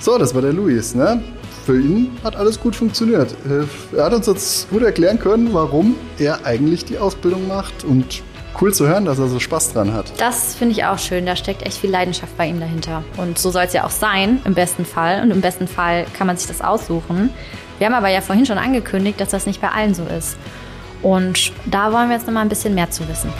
So, 0.00 0.18
das 0.18 0.34
war 0.34 0.42
der 0.42 0.54
Luis, 0.54 0.94
ne? 0.94 1.22
Für 1.66 1.78
ihn 1.78 2.10
hat 2.24 2.34
alles 2.34 2.58
gut 2.58 2.74
funktioniert. 2.74 3.32
Äh, 3.48 3.96
er 3.96 4.06
hat 4.06 4.14
uns 4.14 4.26
jetzt 4.26 4.68
gut 4.70 4.82
erklären 4.82 5.20
können, 5.20 5.52
warum 5.52 5.94
er 6.18 6.44
eigentlich 6.46 6.84
die 6.86 6.98
Ausbildung 6.98 7.46
macht 7.46 7.84
und 7.84 8.22
cool 8.60 8.74
zu 8.74 8.86
hören, 8.86 9.04
dass 9.04 9.18
er 9.18 9.28
so 9.28 9.38
Spaß 9.38 9.72
dran 9.72 9.92
hat. 9.92 10.12
Das 10.20 10.54
finde 10.54 10.72
ich 10.72 10.84
auch 10.84 10.98
schön. 10.98 11.24
Da 11.24 11.36
steckt 11.36 11.62
echt 11.62 11.78
viel 11.78 11.90
Leidenschaft 11.90 12.36
bei 12.36 12.46
ihm 12.46 12.60
dahinter. 12.60 13.02
Und 13.16 13.38
so 13.38 13.50
soll 13.50 13.64
es 13.64 13.72
ja 13.72 13.84
auch 13.84 13.90
sein, 13.90 14.40
im 14.44 14.54
besten 14.54 14.84
Fall. 14.84 15.22
Und 15.22 15.30
im 15.30 15.40
besten 15.40 15.66
Fall 15.66 16.06
kann 16.16 16.26
man 16.26 16.36
sich 16.36 16.46
das 16.46 16.60
aussuchen. 16.60 17.30
Wir 17.78 17.86
haben 17.86 17.94
aber 17.94 18.08
ja 18.08 18.20
vorhin 18.20 18.44
schon 18.44 18.58
angekündigt, 18.58 19.20
dass 19.20 19.30
das 19.30 19.46
nicht 19.46 19.60
bei 19.60 19.70
allen 19.70 19.94
so 19.94 20.04
ist. 20.04 20.36
Und 21.02 21.52
da 21.64 21.92
wollen 21.92 22.08
wir 22.08 22.16
jetzt 22.16 22.26
noch 22.26 22.34
mal 22.34 22.42
ein 22.42 22.48
bisschen 22.50 22.74
mehr 22.74 22.90
zu 22.90 23.08
wissen. 23.08 23.32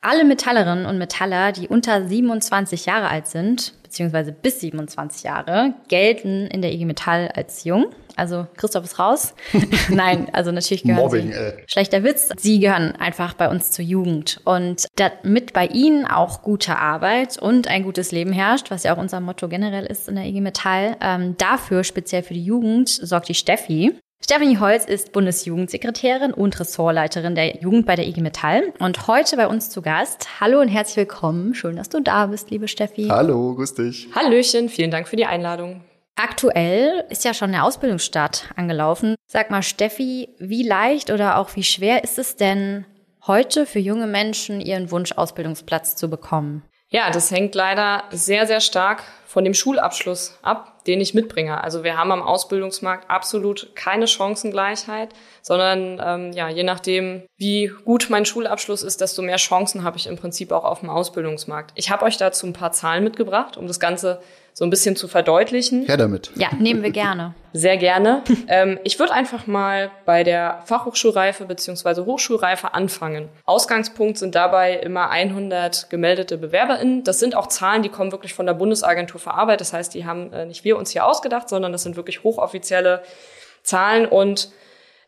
Alle 0.00 0.24
Metallerinnen 0.24 0.84
und 0.84 0.98
Metaller, 0.98 1.52
die 1.52 1.68
unter 1.68 2.08
27 2.08 2.86
Jahre 2.86 3.08
alt 3.08 3.28
sind, 3.28 3.72
beziehungsweise 3.92 4.32
bis 4.32 4.60
27 4.60 5.22
Jahre, 5.22 5.74
gelten 5.88 6.46
in 6.46 6.62
der 6.62 6.72
IG 6.72 6.86
Metall 6.86 7.30
als 7.34 7.64
jung. 7.64 7.92
Also 8.16 8.46
Christoph 8.56 8.84
ist 8.84 8.98
raus. 8.98 9.34
Nein, 9.90 10.28
also 10.32 10.50
natürlich 10.50 10.82
gehören 10.82 11.02
Mobbing, 11.02 11.32
sie. 11.32 11.38
ey. 11.38 11.52
Schlechter 11.66 12.02
Witz. 12.02 12.30
Sie 12.38 12.58
gehören 12.58 12.92
einfach 12.96 13.34
bei 13.34 13.50
uns 13.50 13.70
zur 13.70 13.84
Jugend. 13.84 14.40
Und 14.44 14.86
damit 14.96 15.52
bei 15.52 15.66
ihnen 15.66 16.06
auch 16.06 16.40
gute 16.40 16.78
Arbeit 16.78 17.36
und 17.36 17.68
ein 17.68 17.82
gutes 17.82 18.12
Leben 18.12 18.32
herrscht, 18.32 18.70
was 18.70 18.82
ja 18.84 18.94
auch 18.94 18.98
unser 18.98 19.20
Motto 19.20 19.48
generell 19.48 19.84
ist 19.84 20.08
in 20.08 20.14
der 20.14 20.24
IG 20.24 20.40
Metall, 20.40 20.96
ähm, 21.02 21.36
dafür 21.36 21.84
speziell 21.84 22.22
für 22.22 22.34
die 22.34 22.44
Jugend 22.44 22.88
sorgt 22.88 23.28
die 23.28 23.34
Steffi. 23.34 23.94
Stephanie 24.24 24.58
Holz 24.58 24.84
ist 24.84 25.10
Bundesjugendsekretärin 25.12 26.32
und 26.32 26.58
Ressortleiterin 26.60 27.34
der 27.34 27.60
Jugend 27.60 27.86
bei 27.86 27.96
der 27.96 28.06
IG 28.06 28.20
Metall 28.20 28.72
und 28.78 29.08
heute 29.08 29.36
bei 29.36 29.48
uns 29.48 29.68
zu 29.68 29.82
Gast. 29.82 30.40
Hallo 30.40 30.60
und 30.60 30.68
herzlich 30.68 30.96
willkommen. 30.96 31.54
Schön, 31.54 31.74
dass 31.74 31.88
du 31.88 32.00
da 32.00 32.26
bist, 32.26 32.50
liebe 32.52 32.68
Steffi. 32.68 33.08
Hallo, 33.08 33.56
grüß 33.56 33.74
dich. 33.74 34.08
Hallöchen, 34.14 34.68
vielen 34.68 34.92
Dank 34.92 35.08
für 35.08 35.16
die 35.16 35.26
Einladung. 35.26 35.82
Aktuell 36.14 37.04
ist 37.10 37.24
ja 37.24 37.34
schon 37.34 37.50
der 37.50 37.64
Ausbildungsstart 37.64 38.50
angelaufen. 38.54 39.16
Sag 39.26 39.50
mal, 39.50 39.62
Steffi, 39.64 40.28
wie 40.38 40.62
leicht 40.62 41.10
oder 41.10 41.38
auch 41.38 41.56
wie 41.56 41.64
schwer 41.64 42.04
ist 42.04 42.16
es 42.20 42.36
denn 42.36 42.86
heute 43.26 43.66
für 43.66 43.80
junge 43.80 44.06
Menschen, 44.06 44.60
ihren 44.60 44.92
Wunsch-Ausbildungsplatz 44.92 45.96
zu 45.96 46.08
bekommen? 46.08 46.62
Ja, 46.90 47.10
das 47.10 47.32
hängt 47.32 47.56
leider 47.56 48.04
sehr, 48.12 48.46
sehr 48.46 48.60
stark 48.60 49.02
von 49.26 49.42
dem 49.44 49.54
Schulabschluss 49.54 50.38
ab, 50.42 50.71
den 50.86 51.00
ich 51.00 51.14
mitbringe. 51.14 51.62
Also 51.62 51.84
wir 51.84 51.96
haben 51.96 52.12
am 52.12 52.22
Ausbildungsmarkt 52.22 53.10
absolut 53.10 53.74
keine 53.74 54.06
Chancengleichheit, 54.06 55.10
sondern 55.42 56.00
ähm, 56.04 56.32
ja, 56.32 56.48
je 56.48 56.64
nachdem, 56.64 57.22
wie 57.36 57.72
gut 57.84 58.08
mein 58.10 58.24
Schulabschluss 58.24 58.82
ist, 58.82 59.00
desto 59.00 59.22
mehr 59.22 59.36
Chancen 59.36 59.84
habe 59.84 59.96
ich 59.96 60.06
im 60.06 60.16
Prinzip 60.16 60.52
auch 60.52 60.64
auf 60.64 60.80
dem 60.80 60.90
Ausbildungsmarkt. 60.90 61.72
Ich 61.74 61.90
habe 61.90 62.04
euch 62.04 62.16
dazu 62.16 62.46
ein 62.46 62.52
paar 62.52 62.72
Zahlen 62.72 63.04
mitgebracht, 63.04 63.56
um 63.56 63.66
das 63.66 63.80
Ganze 63.80 64.20
so 64.54 64.64
ein 64.64 64.70
bisschen 64.70 64.96
zu 64.96 65.08
verdeutlichen. 65.08 65.86
Her 65.86 65.96
damit. 65.96 66.30
Ja, 66.36 66.48
nehmen 66.58 66.82
wir 66.82 66.90
gerne. 66.90 67.34
Sehr 67.54 67.76
gerne. 67.76 68.22
ähm, 68.48 68.78
ich 68.84 68.98
würde 68.98 69.12
einfach 69.12 69.46
mal 69.46 69.90
bei 70.04 70.24
der 70.24 70.60
Fachhochschulreife 70.66 71.46
beziehungsweise 71.46 72.04
Hochschulreife 72.04 72.74
anfangen. 72.74 73.28
Ausgangspunkt 73.44 74.18
sind 74.18 74.34
dabei 74.34 74.74
immer 74.74 75.10
100 75.10 75.88
gemeldete 75.90 76.38
BewerberInnen. 76.38 77.04
Das 77.04 77.18
sind 77.18 77.34
auch 77.34 77.46
Zahlen, 77.46 77.82
die 77.82 77.88
kommen 77.88 78.12
wirklich 78.12 78.34
von 78.34 78.46
der 78.46 78.54
Bundesagentur 78.54 79.20
für 79.20 79.34
Arbeit. 79.34 79.60
Das 79.60 79.72
heißt, 79.72 79.94
die 79.94 80.04
haben 80.04 80.32
äh, 80.32 80.44
nicht 80.44 80.64
wir 80.64 80.76
uns 80.76 80.90
hier 80.90 81.06
ausgedacht, 81.06 81.48
sondern 81.48 81.72
das 81.72 81.82
sind 81.82 81.96
wirklich 81.96 82.22
hochoffizielle 82.22 83.02
Zahlen 83.62 84.06
und 84.06 84.50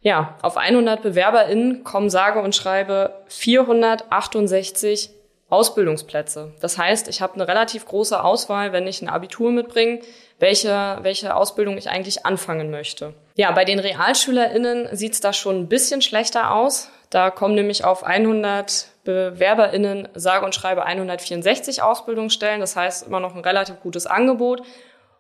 ja, 0.01 0.37
auf 0.43 0.59
100 0.59 1.03
BewerberInnen 1.03 1.83
kommen 1.83 2.11
sage 2.11 2.41
und 2.41 2.55
schreibe 2.55 3.23
468 3.29 5.11
Ausbildungsplätze. 5.51 6.53
Das 6.61 6.79
heißt, 6.79 7.09
ich 7.09 7.21
habe 7.21 7.35
eine 7.35 7.47
relativ 7.47 7.87
große 7.87 8.23
Auswahl, 8.23 8.73
wenn 8.73 8.87
ich 8.87 9.03
ein 9.03 9.09
Abitur 9.09 9.51
mitbringe, 9.51 10.01
welche, 10.39 10.99
welche 11.03 11.37
Ausbildung 11.37 11.77
ich 11.77 11.89
eigentlich 11.91 12.27
anfangen 12.27 12.71
möchte. 12.71 13.15
Ja, 13.37 13.53
bei 13.53 13.65
den 13.65 13.79
RealschülerInnen 13.79 14.95
sieht's 14.97 15.21
da 15.21 15.33
schon 15.33 15.61
ein 15.61 15.69
bisschen 15.69 16.03
schlechter 16.03 16.55
aus. 16.55 16.91
Da 17.11 17.31
kommen 17.31 17.55
nämlich 17.55 17.85
auf 17.85 18.05
100 18.05 18.89
BewerberInnen 19.05 20.09
sage 20.15 20.45
und 20.45 20.55
schreibe 20.55 20.85
164 20.85 21.83
Ausbildungsstellen. 21.83 22.61
Das 22.61 22.75
heißt, 22.75 23.07
immer 23.07 23.21
noch 23.21 23.35
ein 23.35 23.43
relativ 23.43 23.81
gutes 23.81 24.07
Angebot. 24.07 24.63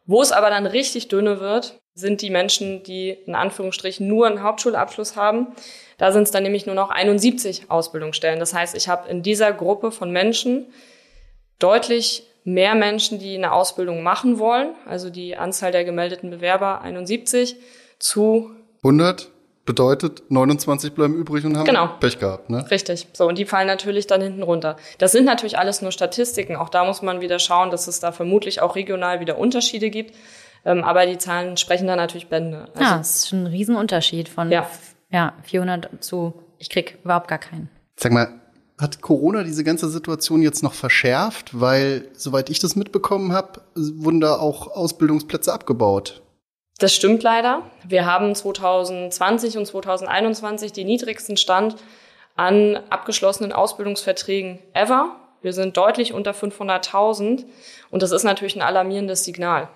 Wo 0.06 0.20
es 0.20 0.32
aber 0.32 0.50
dann 0.50 0.66
richtig 0.66 1.08
dünne 1.08 1.40
wird, 1.40 1.80
sind 1.94 2.22
die 2.22 2.30
Menschen, 2.30 2.82
die 2.82 3.10
in 3.10 3.34
Anführungsstrichen 3.34 4.06
nur 4.06 4.26
einen 4.26 4.42
Hauptschulabschluss 4.42 5.16
haben. 5.16 5.48
Da 5.96 6.10
sind 6.12 6.24
es 6.24 6.32
dann 6.32 6.42
nämlich 6.42 6.66
nur 6.66 6.74
noch 6.74 6.90
71 6.90 7.70
Ausbildungsstellen. 7.70 8.40
Das 8.40 8.52
heißt, 8.52 8.76
ich 8.76 8.88
habe 8.88 9.08
in 9.08 9.22
dieser 9.22 9.52
Gruppe 9.52 9.92
von 9.92 10.10
Menschen 10.10 10.66
deutlich 11.60 12.24
mehr 12.42 12.74
Menschen, 12.74 13.18
die 13.20 13.36
eine 13.36 13.52
Ausbildung 13.52 14.02
machen 14.02 14.38
wollen, 14.38 14.74
also 14.86 15.08
die 15.08 15.36
Anzahl 15.36 15.72
der 15.72 15.84
gemeldeten 15.84 16.30
Bewerber 16.30 16.82
71 16.82 17.56
zu 17.98 18.50
100 18.82 19.30
bedeutet 19.64 20.24
29 20.28 20.92
bleiben 20.92 21.14
übrig 21.14 21.44
und 21.46 21.56
haben 21.56 21.64
Genau. 21.64 21.88
Pech 21.98 22.18
gehabt, 22.18 22.50
ne? 22.50 22.70
Richtig. 22.70 23.06
So, 23.14 23.26
und 23.26 23.38
die 23.38 23.46
fallen 23.46 23.66
natürlich 23.66 24.06
dann 24.06 24.20
hinten 24.20 24.42
runter. 24.42 24.76
Das 24.98 25.12
sind 25.12 25.24
natürlich 25.24 25.56
alles 25.56 25.80
nur 25.80 25.90
Statistiken. 25.90 26.56
Auch 26.56 26.68
da 26.68 26.84
muss 26.84 27.00
man 27.00 27.22
wieder 27.22 27.38
schauen, 27.38 27.70
dass 27.70 27.86
es 27.86 27.98
da 27.98 28.12
vermutlich 28.12 28.60
auch 28.60 28.76
regional 28.76 29.20
wieder 29.20 29.38
Unterschiede 29.38 29.88
gibt. 29.88 30.14
Ähm, 30.64 30.82
aber 30.84 31.06
die 31.06 31.18
Zahlen 31.18 31.56
sprechen 31.56 31.86
da 31.86 31.96
natürlich 31.96 32.28
Bände. 32.28 32.68
Also, 32.74 32.80
Ja, 32.80 32.98
das 32.98 33.16
ist 33.16 33.28
schon 33.28 33.44
ein 33.44 33.46
Riesenunterschied 33.48 34.28
von 34.28 34.50
Ja. 34.50 34.68
ja, 35.10 35.34
400 35.42 36.02
zu, 36.02 36.32
ich 36.58 36.70
krieg 36.70 36.98
überhaupt 37.04 37.28
gar 37.28 37.38
keinen. 37.38 37.68
Sag 37.96 38.12
mal, 38.12 38.40
hat 38.80 39.00
Corona 39.00 39.44
diese 39.44 39.62
ganze 39.62 39.88
Situation 39.88 40.42
jetzt 40.42 40.62
noch 40.62 40.72
verschärft? 40.74 41.60
Weil, 41.60 42.08
soweit 42.14 42.50
ich 42.50 42.58
das 42.58 42.76
mitbekommen 42.76 43.32
habe, 43.32 43.60
wurden 43.74 44.20
da 44.20 44.36
auch 44.36 44.68
Ausbildungsplätze 44.68 45.52
abgebaut. 45.52 46.22
Das 46.78 46.92
stimmt 46.92 47.22
leider. 47.22 47.62
Wir 47.86 48.04
haben 48.04 48.34
2020 48.34 49.58
und 49.58 49.66
2021 49.66 50.72
den 50.72 50.88
niedrigsten 50.88 51.36
Stand 51.36 51.76
an 52.34 52.80
abgeschlossenen 52.90 53.52
Ausbildungsverträgen 53.52 54.58
ever. 54.72 55.14
Wir 55.40 55.52
sind 55.52 55.76
deutlich 55.76 56.12
unter 56.12 56.32
500.000 56.32 57.44
und 57.90 58.02
das 58.02 58.10
ist 58.10 58.24
natürlich 58.24 58.56
ein 58.56 58.62
alarmierendes 58.62 59.24
Signal. 59.24 59.68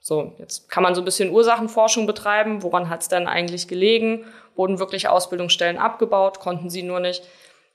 So, 0.00 0.34
jetzt 0.38 0.68
kann 0.70 0.82
man 0.82 0.94
so 0.94 1.02
ein 1.02 1.04
bisschen 1.04 1.30
Ursachenforschung 1.30 2.06
betreiben. 2.06 2.62
Woran 2.62 2.88
hat 2.88 3.02
es 3.02 3.08
denn 3.08 3.26
eigentlich 3.26 3.68
gelegen? 3.68 4.24
Wurden 4.56 4.78
wirklich 4.78 5.08
Ausbildungsstellen 5.08 5.78
abgebaut? 5.78 6.40
Konnten 6.40 6.70
sie 6.70 6.82
nur 6.82 7.00
nicht 7.00 7.22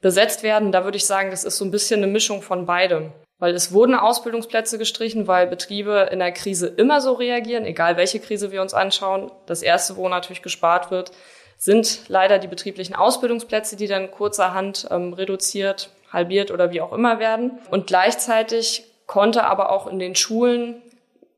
besetzt 0.02 0.44
werden? 0.44 0.72
Da 0.72 0.84
würde 0.84 0.98
ich 0.98 1.06
sagen, 1.06 1.32
das 1.32 1.44
ist 1.44 1.58
so 1.58 1.66
ein 1.66 1.72
bisschen 1.72 2.02
eine 2.02 2.12
Mischung 2.12 2.42
von 2.42 2.66
beidem. 2.66 3.12
Weil 3.40 3.56
es 3.56 3.74
wurden 3.74 3.96
Ausbildungsplätze 3.96 4.78
gestrichen, 4.78 5.28
weil 5.28 5.48
Betriebe 5.48 6.10
in 6.12 6.20
der 6.20 6.32
Krise 6.32 6.68
immer 6.68 7.02
so 7.02 7.14
reagieren, 7.14 7.66
egal 7.66 7.98
welche 7.98 8.20
Krise 8.20 8.52
wir 8.52 8.62
uns 8.62 8.74
anschauen. 8.74 9.32
Das 9.48 9.62
erste, 9.62 9.98
wo 9.98 10.08
natürlich 10.08 10.42
gespart 10.42 10.92
wird, 10.92 11.12
sind 11.58 12.08
leider 12.08 12.40
die 12.40 12.48
betrieblichen 12.48 12.96
Ausbildungsplätze, 12.96 13.76
die 13.76 13.88
dann 13.88 14.12
kurzerhand 14.12 14.88
ähm, 14.92 15.14
reduziert, 15.14 15.90
halbiert 16.12 16.52
oder 16.52 16.72
wie 16.72 16.82
auch 16.82 16.94
immer 16.94 17.20
werden. 17.20 17.60
Und 17.70 17.88
gleichzeitig 17.88 18.86
konnte 19.08 19.44
aber 19.44 19.72
auch 19.72 19.88
in 19.88 20.00
den 20.00 20.16
Schulen 20.16 20.82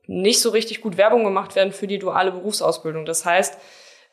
nicht 0.08 0.42
so 0.42 0.50
richtig 0.50 0.82
gut 0.82 0.98
Werbung 0.98 1.24
gemacht 1.24 1.56
werden 1.56 1.74
für 1.74 1.88
die 1.88 2.00
duale 2.00 2.32
Berufsausbildung. 2.32 3.06
Das 3.06 3.26
heißt, 3.26 3.58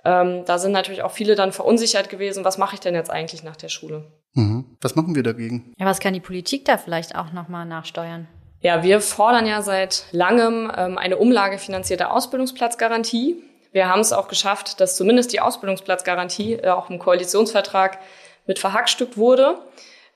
ähm, 0.05 0.45
da 0.47 0.59
sind 0.59 0.73
natürlich 0.73 1.03
auch 1.03 1.13
viele 1.13 1.35
dann 1.35 1.53
verunsichert 1.53 2.09
gewesen, 2.09 2.45
was 2.45 2.59
mache 2.59 2.75
ich 2.75 2.81
denn 2.81 2.95
jetzt 2.95 3.11
eigentlich 3.11 3.43
nach 3.45 3.57
der 3.57 3.69
Schule? 3.69 4.11
Mhm. 4.35 4.77
Was 4.81 4.97
machen 4.97 5.15
wir 5.15 5.23
dagegen? 5.23 5.75
Ja, 5.79 5.87
was 5.87 6.01
kann 6.01 6.15
die 6.15 6.21
Politik 6.21 6.65
da 6.65 6.79
vielleicht 6.79 7.15
auch 7.15 7.33
nochmal 7.33 7.67
nachsteuern? 7.67 8.27
Ja, 8.61 8.83
wir 8.83 9.01
fordern 9.01 9.47
ja 9.47 9.63
seit 9.63 10.05
langem 10.13 10.71
ähm, 10.77 10.99
eine 10.99 11.17
umlagefinanzierte 11.17 12.11
Ausbildungsplatzgarantie. 12.11 13.37
Wir 13.73 13.89
haben 13.89 14.01
es 14.01 14.13
auch 14.13 14.29
geschafft, 14.29 14.81
dass 14.81 14.97
zumindest 14.97 15.33
die 15.33 15.41
Ausbildungsplatzgarantie 15.41 16.55
äh, 16.55 16.69
auch 16.69 16.91
im 16.91 16.99
Koalitionsvertrag 16.99 17.99
mit 18.47 18.59
verhackstückt 18.59 19.17
wurde. 19.17 19.59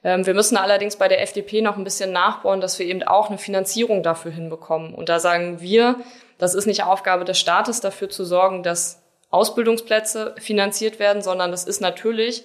Ähm, 0.05 0.27
wir 0.27 0.35
müssen 0.35 0.57
allerdings 0.57 0.97
bei 0.97 1.09
der 1.09 1.23
FDP 1.23 1.63
noch 1.63 1.77
ein 1.77 1.85
bisschen 1.85 2.13
nachbauen, 2.13 2.61
dass 2.61 2.79
wir 2.79 2.87
eben 2.87 3.03
auch 3.03 3.29
eine 3.29 3.39
Finanzierung 3.39 4.03
dafür 4.03 4.31
hinbekommen. 4.31 4.95
Und 4.95 5.09
da 5.09 5.19
sagen 5.19 5.61
wir, 5.61 5.97
das 6.39 6.55
ist 6.55 6.67
nicht 6.67 6.85
Aufgabe 6.85 7.25
des 7.25 7.39
Staates, 7.39 7.81
dafür 7.81 8.09
zu 8.09 8.25
sorgen, 8.25 8.63
dass 8.63 9.03
Ausbildungsplätze 9.31 10.35
finanziert 10.39 10.99
werden, 10.99 11.23
sondern 11.23 11.51
das 11.51 11.65
ist 11.65 11.81
natürlich 11.81 12.45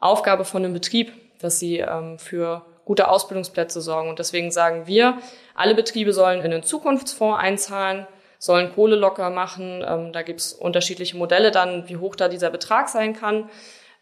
Aufgabe 0.00 0.44
von 0.44 0.64
einem 0.64 0.72
Betrieb, 0.72 1.12
dass 1.40 1.58
sie 1.58 1.78
ähm, 1.78 2.18
für 2.18 2.64
gute 2.84 3.08
Ausbildungsplätze 3.08 3.80
sorgen. 3.80 4.08
Und 4.08 4.18
deswegen 4.18 4.50
sagen 4.50 4.86
wir, 4.86 5.18
alle 5.54 5.74
Betriebe 5.74 6.12
sollen 6.12 6.42
in 6.42 6.50
den 6.50 6.62
Zukunftsfonds 6.62 7.38
einzahlen, 7.40 8.06
sollen 8.38 8.72
Kohle 8.72 8.96
locker 8.96 9.30
machen. 9.30 9.84
Ähm, 9.86 10.12
da 10.12 10.22
gibt's 10.22 10.52
unterschiedliche 10.52 11.16
Modelle 11.16 11.50
dann, 11.50 11.88
wie 11.88 11.96
hoch 11.96 12.16
da 12.16 12.28
dieser 12.28 12.50
Betrag 12.50 12.88
sein 12.88 13.14
kann, 13.14 13.50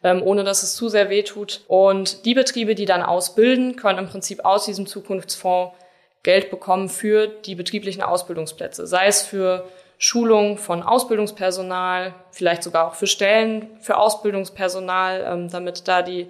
ähm, 0.05 0.23
ohne 0.23 0.45
dass 0.45 0.63
es 0.63 0.77
zu 0.77 0.89
sehr 0.89 1.11
wehtut. 1.11 1.63
Und 1.67 2.25
die 2.27 2.35
Betriebe, 2.35 2.77
die 2.77 2.85
dann 2.85 3.03
ausbilden, 3.03 3.75
können 3.75 3.99
im 3.99 4.09
Prinzip 4.09 4.45
aus 4.45 4.67
diesem 4.67 4.87
Zukunftsfonds 4.87 5.75
Geld 6.23 6.51
bekommen 6.51 6.89
für 6.89 7.27
die 7.27 7.55
betrieblichen 7.55 8.03
Ausbildungsplätze, 8.03 8.87
sei 8.87 9.07
es 9.07 9.23
für 9.23 9.69
Schulung 9.99 10.59
von 10.59 10.83
Ausbildungspersonal, 10.83 12.15
vielleicht 12.31 12.63
sogar 12.63 12.89
auch 12.89 12.95
für 12.95 13.07
Stellen 13.07 13.69
für 13.81 13.97
Ausbildungspersonal, 13.99 15.25
ähm, 15.27 15.51
damit 15.51 15.87
da 15.89 16.03
die 16.03 16.29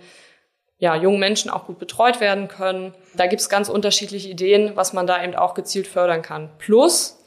ja, 0.78 0.96
jungen 0.96 1.20
Menschen 1.20 1.50
auch 1.50 1.66
gut 1.66 1.78
betreut 1.78 2.20
werden 2.20 2.48
können. 2.48 2.94
Da 3.16 3.26
gibt's 3.26 3.48
ganz 3.48 3.68
unterschiedliche 3.68 4.28
Ideen, 4.28 4.72
was 4.74 4.92
man 4.92 5.06
da 5.06 5.22
eben 5.22 5.34
auch 5.34 5.54
gezielt 5.54 5.86
fördern 5.86 6.22
kann. 6.22 6.50
Plus, 6.58 7.23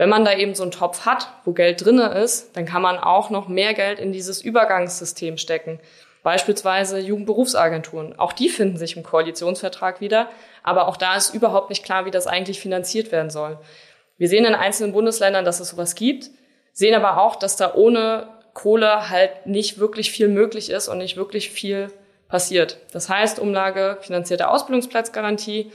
wenn 0.00 0.08
man 0.08 0.24
da 0.24 0.32
eben 0.32 0.54
so 0.54 0.62
einen 0.62 0.72
Topf 0.72 1.04
hat, 1.04 1.28
wo 1.44 1.52
Geld 1.52 1.84
drinne 1.84 2.14
ist, 2.14 2.56
dann 2.56 2.64
kann 2.64 2.80
man 2.80 2.96
auch 2.96 3.28
noch 3.28 3.48
mehr 3.48 3.74
Geld 3.74 3.98
in 3.98 4.12
dieses 4.12 4.40
Übergangssystem 4.40 5.36
stecken. 5.36 5.78
Beispielsweise 6.22 6.98
Jugendberufsagenturen. 6.98 8.18
Auch 8.18 8.32
die 8.32 8.48
finden 8.48 8.78
sich 8.78 8.96
im 8.96 9.02
Koalitionsvertrag 9.02 10.00
wieder. 10.00 10.30
Aber 10.62 10.88
auch 10.88 10.96
da 10.96 11.16
ist 11.16 11.34
überhaupt 11.34 11.68
nicht 11.68 11.84
klar, 11.84 12.06
wie 12.06 12.10
das 12.10 12.26
eigentlich 12.26 12.60
finanziert 12.60 13.12
werden 13.12 13.28
soll. 13.28 13.58
Wir 14.16 14.28
sehen 14.30 14.46
in 14.46 14.54
einzelnen 14.54 14.94
Bundesländern, 14.94 15.44
dass 15.44 15.60
es 15.60 15.68
sowas 15.68 15.94
gibt, 15.94 16.30
sehen 16.72 16.94
aber 16.94 17.20
auch, 17.20 17.36
dass 17.36 17.56
da 17.56 17.74
ohne 17.74 18.26
Kohle 18.54 19.10
halt 19.10 19.44
nicht 19.44 19.78
wirklich 19.78 20.10
viel 20.10 20.28
möglich 20.28 20.70
ist 20.70 20.88
und 20.88 20.96
nicht 20.96 21.18
wirklich 21.18 21.50
viel 21.50 21.92
passiert. 22.26 22.78
Das 22.94 23.10
heißt, 23.10 23.38
Umlage 23.38 23.98
finanzierte 24.00 24.48
Ausbildungsplatzgarantie 24.48 25.70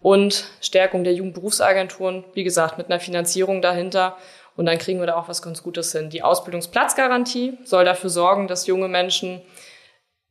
und 0.00 0.50
Stärkung 0.60 1.04
der 1.04 1.14
Jugendberufsagenturen, 1.14 2.24
wie 2.34 2.44
gesagt, 2.44 2.78
mit 2.78 2.86
einer 2.86 3.00
Finanzierung 3.00 3.62
dahinter. 3.62 4.16
Und 4.56 4.66
dann 4.66 4.78
kriegen 4.78 5.00
wir 5.00 5.06
da 5.06 5.16
auch 5.16 5.28
was 5.28 5.42
ganz 5.42 5.62
Gutes 5.62 5.92
hin. 5.92 6.10
Die 6.10 6.22
Ausbildungsplatzgarantie 6.22 7.58
soll 7.64 7.84
dafür 7.84 8.10
sorgen, 8.10 8.48
dass 8.48 8.66
junge 8.66 8.88
Menschen 8.88 9.42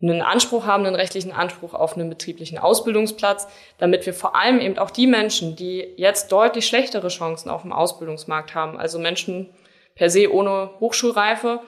einen 0.01 0.21
Anspruch 0.21 0.65
haben, 0.65 0.85
einen 0.85 0.95
rechtlichen 0.95 1.31
Anspruch 1.31 1.73
auf 1.73 1.95
einen 1.95 2.09
betrieblichen 2.09 2.57
Ausbildungsplatz, 2.57 3.47
damit 3.79 4.05
wir 4.05 4.13
vor 4.13 4.35
allem 4.35 4.59
eben 4.59 4.77
auch 4.77 4.91
die 4.91 5.07
Menschen, 5.07 5.55
die 5.55 5.93
jetzt 5.97 6.31
deutlich 6.31 6.67
schlechtere 6.67 7.07
Chancen 7.07 7.49
auf 7.49 7.63
dem 7.63 7.73
Ausbildungsmarkt 7.73 8.53
haben, 8.53 8.77
also 8.77 8.99
Menschen 8.99 9.49
per 9.95 10.09
se 10.09 10.31
ohne 10.31 10.69
Hochschulreife, 10.79 11.61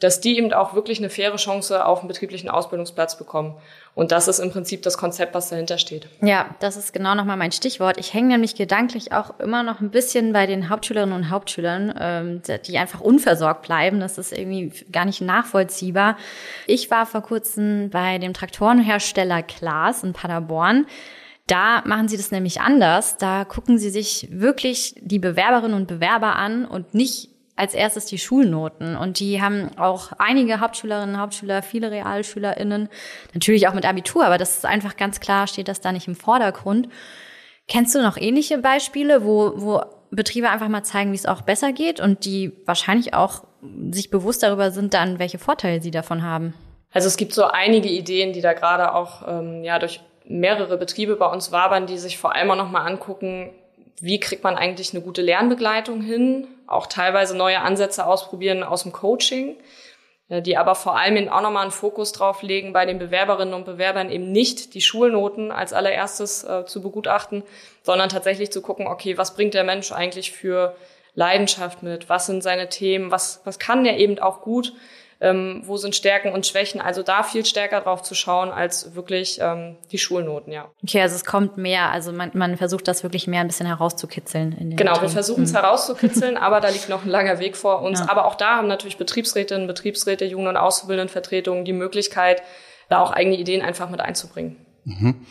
dass 0.00 0.20
die 0.20 0.36
eben 0.38 0.52
auch 0.52 0.74
wirklich 0.74 0.98
eine 0.98 1.10
faire 1.10 1.36
Chance 1.36 1.84
auf 1.84 2.00
einen 2.00 2.08
betrieblichen 2.08 2.48
Ausbildungsplatz 2.48 3.18
bekommen. 3.18 3.56
Und 3.96 4.12
das 4.12 4.28
ist 4.28 4.38
im 4.38 4.52
Prinzip 4.52 4.82
das 4.82 4.96
Konzept, 4.96 5.34
was 5.34 5.48
dahinter 5.48 5.76
steht. 5.76 6.08
Ja, 6.22 6.54
das 6.60 6.76
ist 6.76 6.92
genau 6.92 7.16
nochmal 7.16 7.36
mein 7.36 7.50
Stichwort. 7.50 7.98
Ich 7.98 8.14
hänge 8.14 8.28
nämlich 8.28 8.54
gedanklich 8.54 9.12
auch 9.12 9.40
immer 9.40 9.64
noch 9.64 9.80
ein 9.80 9.90
bisschen 9.90 10.32
bei 10.32 10.46
den 10.46 10.68
Hauptschülerinnen 10.68 11.16
und 11.16 11.30
Hauptschülern, 11.30 11.94
ähm, 11.98 12.42
die 12.64 12.78
einfach 12.78 13.00
unversorgt 13.00 13.62
bleiben. 13.62 13.98
Das 13.98 14.18
ist 14.18 14.32
irgendwie 14.32 14.72
gar 14.92 15.04
nicht 15.04 15.20
nachvollziehbar. 15.20 16.16
Ich 16.68 16.92
war 16.92 17.04
vor 17.06 17.22
kurzem 17.22 17.90
bei 17.90 18.18
dem 18.18 18.34
Traktorenhersteller 18.34 19.42
Klaas 19.42 20.04
in 20.04 20.12
Paderborn. 20.12 20.86
Da 21.48 21.82
machen 21.84 22.06
sie 22.06 22.18
das 22.18 22.30
nämlich 22.30 22.60
anders. 22.60 23.16
Da 23.16 23.44
gucken 23.44 23.78
sie 23.78 23.90
sich 23.90 24.28
wirklich 24.30 24.94
die 25.00 25.18
Bewerberinnen 25.18 25.74
und 25.74 25.88
Bewerber 25.88 26.36
an 26.36 26.66
und 26.66 26.94
nicht 26.94 27.30
als 27.58 27.74
erstes 27.74 28.06
die 28.06 28.18
Schulnoten. 28.18 28.96
Und 28.96 29.18
die 29.18 29.42
haben 29.42 29.76
auch 29.78 30.12
einige 30.18 30.60
Hauptschülerinnen, 30.60 31.18
Hauptschüler, 31.18 31.62
viele 31.62 31.90
RealschülerInnen, 31.90 32.88
natürlich 33.34 33.66
auch 33.66 33.74
mit 33.74 33.84
Abitur, 33.84 34.24
aber 34.24 34.38
das 34.38 34.58
ist 34.58 34.66
einfach 34.66 34.96
ganz 34.96 35.20
klar, 35.20 35.46
steht 35.46 35.68
das 35.68 35.80
da 35.80 35.90
nicht 35.90 36.06
im 36.06 36.14
Vordergrund. 36.14 36.88
Kennst 37.66 37.94
du 37.94 38.02
noch 38.02 38.16
ähnliche 38.16 38.58
Beispiele, 38.58 39.24
wo, 39.24 39.52
wo 39.56 39.82
Betriebe 40.10 40.48
einfach 40.48 40.68
mal 40.68 40.84
zeigen, 40.84 41.10
wie 41.12 41.16
es 41.16 41.26
auch 41.26 41.42
besser 41.42 41.72
geht 41.72 42.00
und 42.00 42.24
die 42.24 42.52
wahrscheinlich 42.64 43.12
auch 43.12 43.44
sich 43.90 44.10
bewusst 44.10 44.42
darüber 44.42 44.70
sind, 44.70 44.94
dann 44.94 45.18
welche 45.18 45.38
Vorteile 45.38 45.82
sie 45.82 45.90
davon 45.90 46.22
haben? 46.22 46.54
Also 46.92 47.08
es 47.08 47.16
gibt 47.16 47.34
so 47.34 47.44
einige 47.44 47.88
Ideen, 47.88 48.32
die 48.32 48.40
da 48.40 48.52
gerade 48.52 48.94
auch 48.94 49.26
ähm, 49.28 49.64
ja 49.64 49.78
durch 49.78 50.00
mehrere 50.24 50.78
Betriebe 50.78 51.16
bei 51.16 51.26
uns 51.26 51.52
wabern, 51.52 51.86
die 51.86 51.98
sich 51.98 52.18
vor 52.18 52.34
allem 52.34 52.50
auch 52.52 52.56
nochmal 52.56 52.86
angucken, 52.86 53.50
wie 54.00 54.20
kriegt 54.20 54.44
man 54.44 54.56
eigentlich 54.56 54.92
eine 54.92 55.02
gute 55.02 55.22
Lernbegleitung 55.22 56.00
hin, 56.00 56.46
auch 56.66 56.86
teilweise 56.86 57.36
neue 57.36 57.60
Ansätze 57.60 58.06
ausprobieren 58.06 58.62
aus 58.62 58.82
dem 58.82 58.92
Coaching, 58.92 59.56
äh, 60.28 60.42
die 60.42 60.56
aber 60.56 60.74
vor 60.74 60.98
allem 60.98 61.28
auch 61.28 61.42
nochmal 61.42 61.62
einen 61.62 61.70
Fokus 61.70 62.12
drauf 62.12 62.42
legen, 62.42 62.72
bei 62.72 62.86
den 62.86 62.98
Bewerberinnen 62.98 63.54
und 63.54 63.64
Bewerbern 63.64 64.10
eben 64.10 64.30
nicht 64.30 64.74
die 64.74 64.80
Schulnoten 64.80 65.50
als 65.50 65.72
allererstes 65.72 66.44
äh, 66.44 66.64
zu 66.66 66.82
begutachten, 66.82 67.42
sondern 67.82 68.08
tatsächlich 68.08 68.52
zu 68.52 68.62
gucken, 68.62 68.86
okay, 68.86 69.18
was 69.18 69.34
bringt 69.34 69.54
der 69.54 69.64
Mensch 69.64 69.92
eigentlich 69.92 70.32
für 70.32 70.76
Leidenschaft 71.14 71.82
mit, 71.82 72.08
was 72.08 72.26
sind 72.26 72.42
seine 72.42 72.68
Themen, 72.68 73.10
was, 73.10 73.40
was 73.44 73.58
kann 73.58 73.84
der 73.84 73.98
eben 73.98 74.18
auch 74.18 74.42
gut 74.42 74.72
ähm, 75.20 75.62
wo 75.64 75.76
sind 75.76 75.96
Stärken 75.96 76.32
und 76.32 76.46
Schwächen. 76.46 76.80
Also 76.80 77.02
da 77.02 77.22
viel 77.22 77.44
stärker 77.44 77.80
drauf 77.80 78.02
zu 78.02 78.14
schauen 78.14 78.50
als 78.50 78.94
wirklich 78.94 79.38
ähm, 79.40 79.76
die 79.90 79.98
Schulnoten, 79.98 80.52
ja. 80.52 80.70
Okay, 80.82 81.00
also 81.00 81.16
es 81.16 81.24
kommt 81.24 81.56
mehr, 81.56 81.90
also 81.90 82.12
man, 82.12 82.30
man 82.34 82.56
versucht 82.56 82.86
das 82.86 83.02
wirklich 83.02 83.26
mehr 83.26 83.40
ein 83.40 83.48
bisschen 83.48 83.66
herauszukitzeln. 83.66 84.52
In 84.52 84.70
den 84.70 84.76
genau, 84.76 84.92
Betrieben. 84.92 85.08
wir 85.08 85.14
versuchen 85.14 85.42
es 85.42 85.52
mhm. 85.52 85.56
herauszukitzeln, 85.56 86.36
aber 86.38 86.60
da 86.60 86.68
liegt 86.68 86.88
noch 86.88 87.04
ein 87.04 87.10
langer 87.10 87.40
Weg 87.40 87.56
vor 87.56 87.82
uns. 87.82 88.00
Ja. 88.00 88.08
Aber 88.08 88.26
auch 88.26 88.36
da 88.36 88.56
haben 88.56 88.68
natürlich 88.68 88.96
Betriebsrätinnen, 88.96 89.66
Betriebsräte, 89.66 90.24
Jugend- 90.24 90.48
und 90.48 90.56
Auszubildendenvertretungen 90.56 91.64
die 91.64 91.72
Möglichkeit, 91.72 92.42
da 92.88 93.00
auch 93.00 93.10
eigene 93.10 93.36
Ideen 93.36 93.62
einfach 93.62 93.90
mit 93.90 94.00
einzubringen. 94.00 94.56
Mhm. 94.84 95.26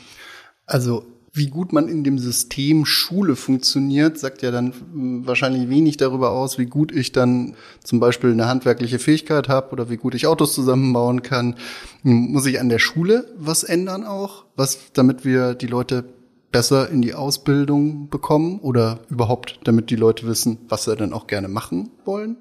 Also 0.65 1.05
wie 1.37 1.47
gut 1.47 1.71
man 1.71 1.87
in 1.87 2.03
dem 2.03 2.19
System 2.19 2.85
Schule 2.85 3.35
funktioniert, 3.35 4.17
sagt 4.17 4.41
ja 4.41 4.51
dann 4.51 4.73
hm, 4.73 5.27
wahrscheinlich 5.27 5.69
wenig 5.69 5.97
darüber 5.97 6.31
aus, 6.31 6.57
wie 6.57 6.65
gut 6.65 6.91
ich 6.91 7.11
dann 7.11 7.55
zum 7.83 7.99
Beispiel 7.99 8.31
eine 8.31 8.47
handwerkliche 8.47 8.99
Fähigkeit 8.99 9.47
habe 9.47 9.71
oder 9.71 9.89
wie 9.89 9.97
gut 9.97 10.15
ich 10.15 10.27
Autos 10.27 10.53
zusammenbauen 10.53 11.21
kann. 11.21 11.55
Hm, 12.01 12.31
muss 12.31 12.45
ich 12.45 12.59
an 12.59 12.69
der 12.69 12.79
Schule 12.79 13.27
was 13.37 13.63
ändern 13.63 14.03
auch, 14.03 14.45
was, 14.55 14.91
damit 14.93 15.23
wir 15.23 15.53
die 15.53 15.67
Leute 15.67 16.05
besser 16.51 16.89
in 16.89 17.01
die 17.01 17.13
Ausbildung 17.13 18.09
bekommen 18.09 18.59
oder 18.59 18.99
überhaupt, 19.09 19.59
damit 19.63 19.89
die 19.89 19.95
Leute 19.95 20.27
wissen, 20.27 20.57
was 20.69 20.85
sie 20.85 20.95
dann 20.95 21.13
auch 21.13 21.27
gerne 21.27 21.47
machen 21.47 21.91
wollen? 22.05 22.37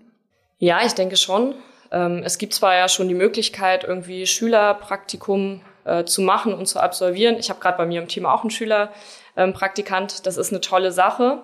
Ja, 0.59 0.85
ich 0.87 0.93
denke 0.93 1.17
schon. 1.17 1.55
Ähm, 1.91 2.23
es 2.25 2.39
gibt 2.39 2.55
zwar 2.55 2.75
ja 2.75 2.89
schon 2.89 3.09
die 3.09 3.15
Möglichkeit, 3.15 3.85
irgendwie 3.85 4.27
Schülerpraktikum 4.27 5.61
äh, 5.87 6.05
zu 6.05 6.21
machen 6.21 6.53
und 6.53 6.67
zu 6.67 6.81
absolvieren. 6.81 7.37
Ich 7.39 7.49
habe 7.49 7.61
gerade 7.61 7.79
bei 7.79 7.87
mir 7.87 8.01
im 8.01 8.09
Team 8.09 8.27
auch 8.27 8.43
einen 8.43 8.51
Schülerpraktikant. 8.51 10.13
Ähm, 10.13 10.21
das 10.25 10.37
ist 10.37 10.53
eine 10.53 10.61
tolle 10.61 10.93
Sache. 10.93 11.43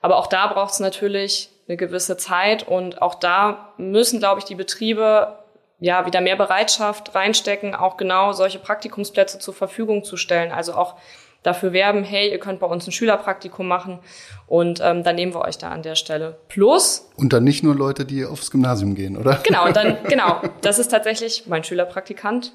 Aber 0.00 0.16
auch 0.16 0.26
da 0.26 0.48
braucht 0.48 0.72
es 0.72 0.80
natürlich 0.80 1.50
eine 1.68 1.76
gewisse 1.76 2.16
Zeit 2.16 2.66
und 2.66 3.00
auch 3.00 3.14
da 3.14 3.72
müssen, 3.76 4.18
glaube 4.18 4.40
ich, 4.40 4.44
die 4.44 4.56
Betriebe 4.56 5.38
ja 5.78 6.06
wieder 6.06 6.20
mehr 6.20 6.36
Bereitschaft 6.36 7.14
reinstecken, 7.14 7.74
auch 7.74 7.96
genau 7.96 8.32
solche 8.32 8.58
Praktikumsplätze 8.58 9.38
zur 9.38 9.54
Verfügung 9.54 10.04
zu 10.04 10.16
stellen. 10.16 10.52
Also 10.52 10.74
auch 10.74 10.96
dafür 11.42 11.72
werben, 11.72 12.04
hey, 12.04 12.30
ihr 12.30 12.38
könnt 12.38 12.60
bei 12.60 12.66
uns 12.66 12.86
ein 12.86 12.92
Schülerpraktikum 12.92 13.66
machen 13.66 13.98
und 14.46 14.80
ähm, 14.82 15.02
dann 15.02 15.16
nehmen 15.16 15.34
wir 15.34 15.42
euch 15.42 15.58
da 15.58 15.70
an 15.70 15.82
der 15.82 15.96
Stelle. 15.96 16.38
Plus. 16.48 17.10
Und 17.16 17.32
dann 17.32 17.44
nicht 17.44 17.62
nur 17.62 17.74
Leute, 17.74 18.04
die 18.04 18.24
aufs 18.24 18.50
Gymnasium 18.50 18.94
gehen, 18.94 19.16
oder? 19.16 19.40
Genau, 19.42 19.66
und 19.66 19.76
dann, 19.76 19.98
genau, 20.08 20.40
das 20.60 20.78
ist 20.78 20.88
tatsächlich 20.88 21.44
mein 21.46 21.64
Schülerpraktikant. 21.64 22.52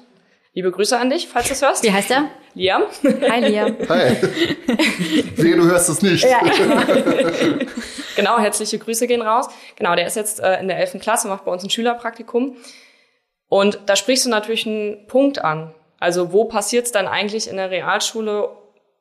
Liebe 0.58 0.72
Grüße 0.72 0.98
an 0.98 1.08
dich, 1.08 1.28
falls 1.28 1.46
du 1.46 1.52
es 1.52 1.62
hörst. 1.62 1.84
Wie 1.84 1.92
heißt 1.92 2.10
er? 2.10 2.30
Liam. 2.54 2.82
Hi, 3.30 3.38
Liam. 3.48 3.76
Hi. 3.88 4.16
Wehe, 5.36 5.54
du 5.54 5.62
hörst 5.62 5.88
es 5.88 6.02
nicht. 6.02 6.24
Ja, 6.24 6.40
genau, 8.16 8.40
herzliche 8.40 8.76
Grüße 8.80 9.06
gehen 9.06 9.22
raus. 9.22 9.46
Genau, 9.76 9.94
der 9.94 10.08
ist 10.08 10.16
jetzt 10.16 10.40
äh, 10.40 10.58
in 10.58 10.66
der 10.66 10.78
11. 10.78 11.00
Klasse, 11.00 11.28
macht 11.28 11.44
bei 11.44 11.52
uns 11.52 11.62
ein 11.62 11.70
Schülerpraktikum. 11.70 12.56
Und 13.48 13.78
da 13.86 13.94
sprichst 13.94 14.26
du 14.26 14.30
natürlich 14.30 14.66
einen 14.66 15.06
Punkt 15.06 15.44
an. 15.44 15.72
Also 16.00 16.32
wo 16.32 16.46
passiert 16.46 16.86
es 16.86 16.90
dann 16.90 17.06
eigentlich 17.06 17.48
in 17.48 17.56
der 17.56 17.70
Realschule, 17.70 18.48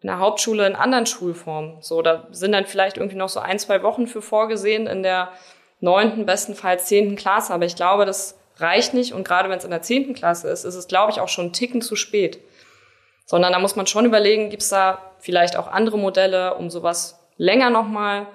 in 0.02 0.10
der 0.10 0.20
Hauptschule, 0.20 0.68
in 0.68 0.76
anderen 0.76 1.08
Schulformen? 1.08 1.82
So, 1.82 2.04
da 2.04 2.28
sind 2.30 2.52
dann 2.52 2.68
vielleicht 2.68 2.98
irgendwie 2.98 3.18
noch 3.18 3.30
so 3.30 3.40
ein, 3.40 3.58
zwei 3.58 3.82
Wochen 3.82 4.06
für 4.06 4.22
vorgesehen 4.22 4.86
in 4.86 5.02
der 5.02 5.32
neunten, 5.80 6.28
bestenfalls 6.28 6.86
zehnten 6.86 7.16
Klasse. 7.16 7.52
Aber 7.52 7.66
ich 7.66 7.76
glaube, 7.76 8.06
das 8.06 8.38
reicht 8.60 8.94
nicht. 8.94 9.14
Und 9.14 9.28
gerade 9.28 9.50
wenn 9.50 9.58
es 9.58 9.64
in 9.66 9.72
der 9.72 9.82
zehnten 9.82 10.14
Klasse 10.14 10.50
ist, 10.50 10.64
ist 10.64 10.76
es, 10.76 10.88
glaube 10.88 11.12
ich, 11.12 11.20
auch 11.20 11.30
schon 11.30 11.46
einen 11.46 11.54
Ticken 11.54 11.82
zu 11.82 11.96
spät. 11.96 12.40
Sondern 13.26 13.52
da 13.52 13.60
muss 13.60 13.76
man 13.76 13.88
schon 13.88 14.06
überlegen, 14.06 14.50
gibt 14.50 14.64
es 14.64 14.70
da 14.70 15.00
vielleicht 15.20 15.58
auch 15.58 15.68
andere 15.68 15.98
Modelle, 15.98 16.56
um 16.56 16.70
sowas 16.70 17.20
länger 17.38 17.70
nochmal 17.70 18.28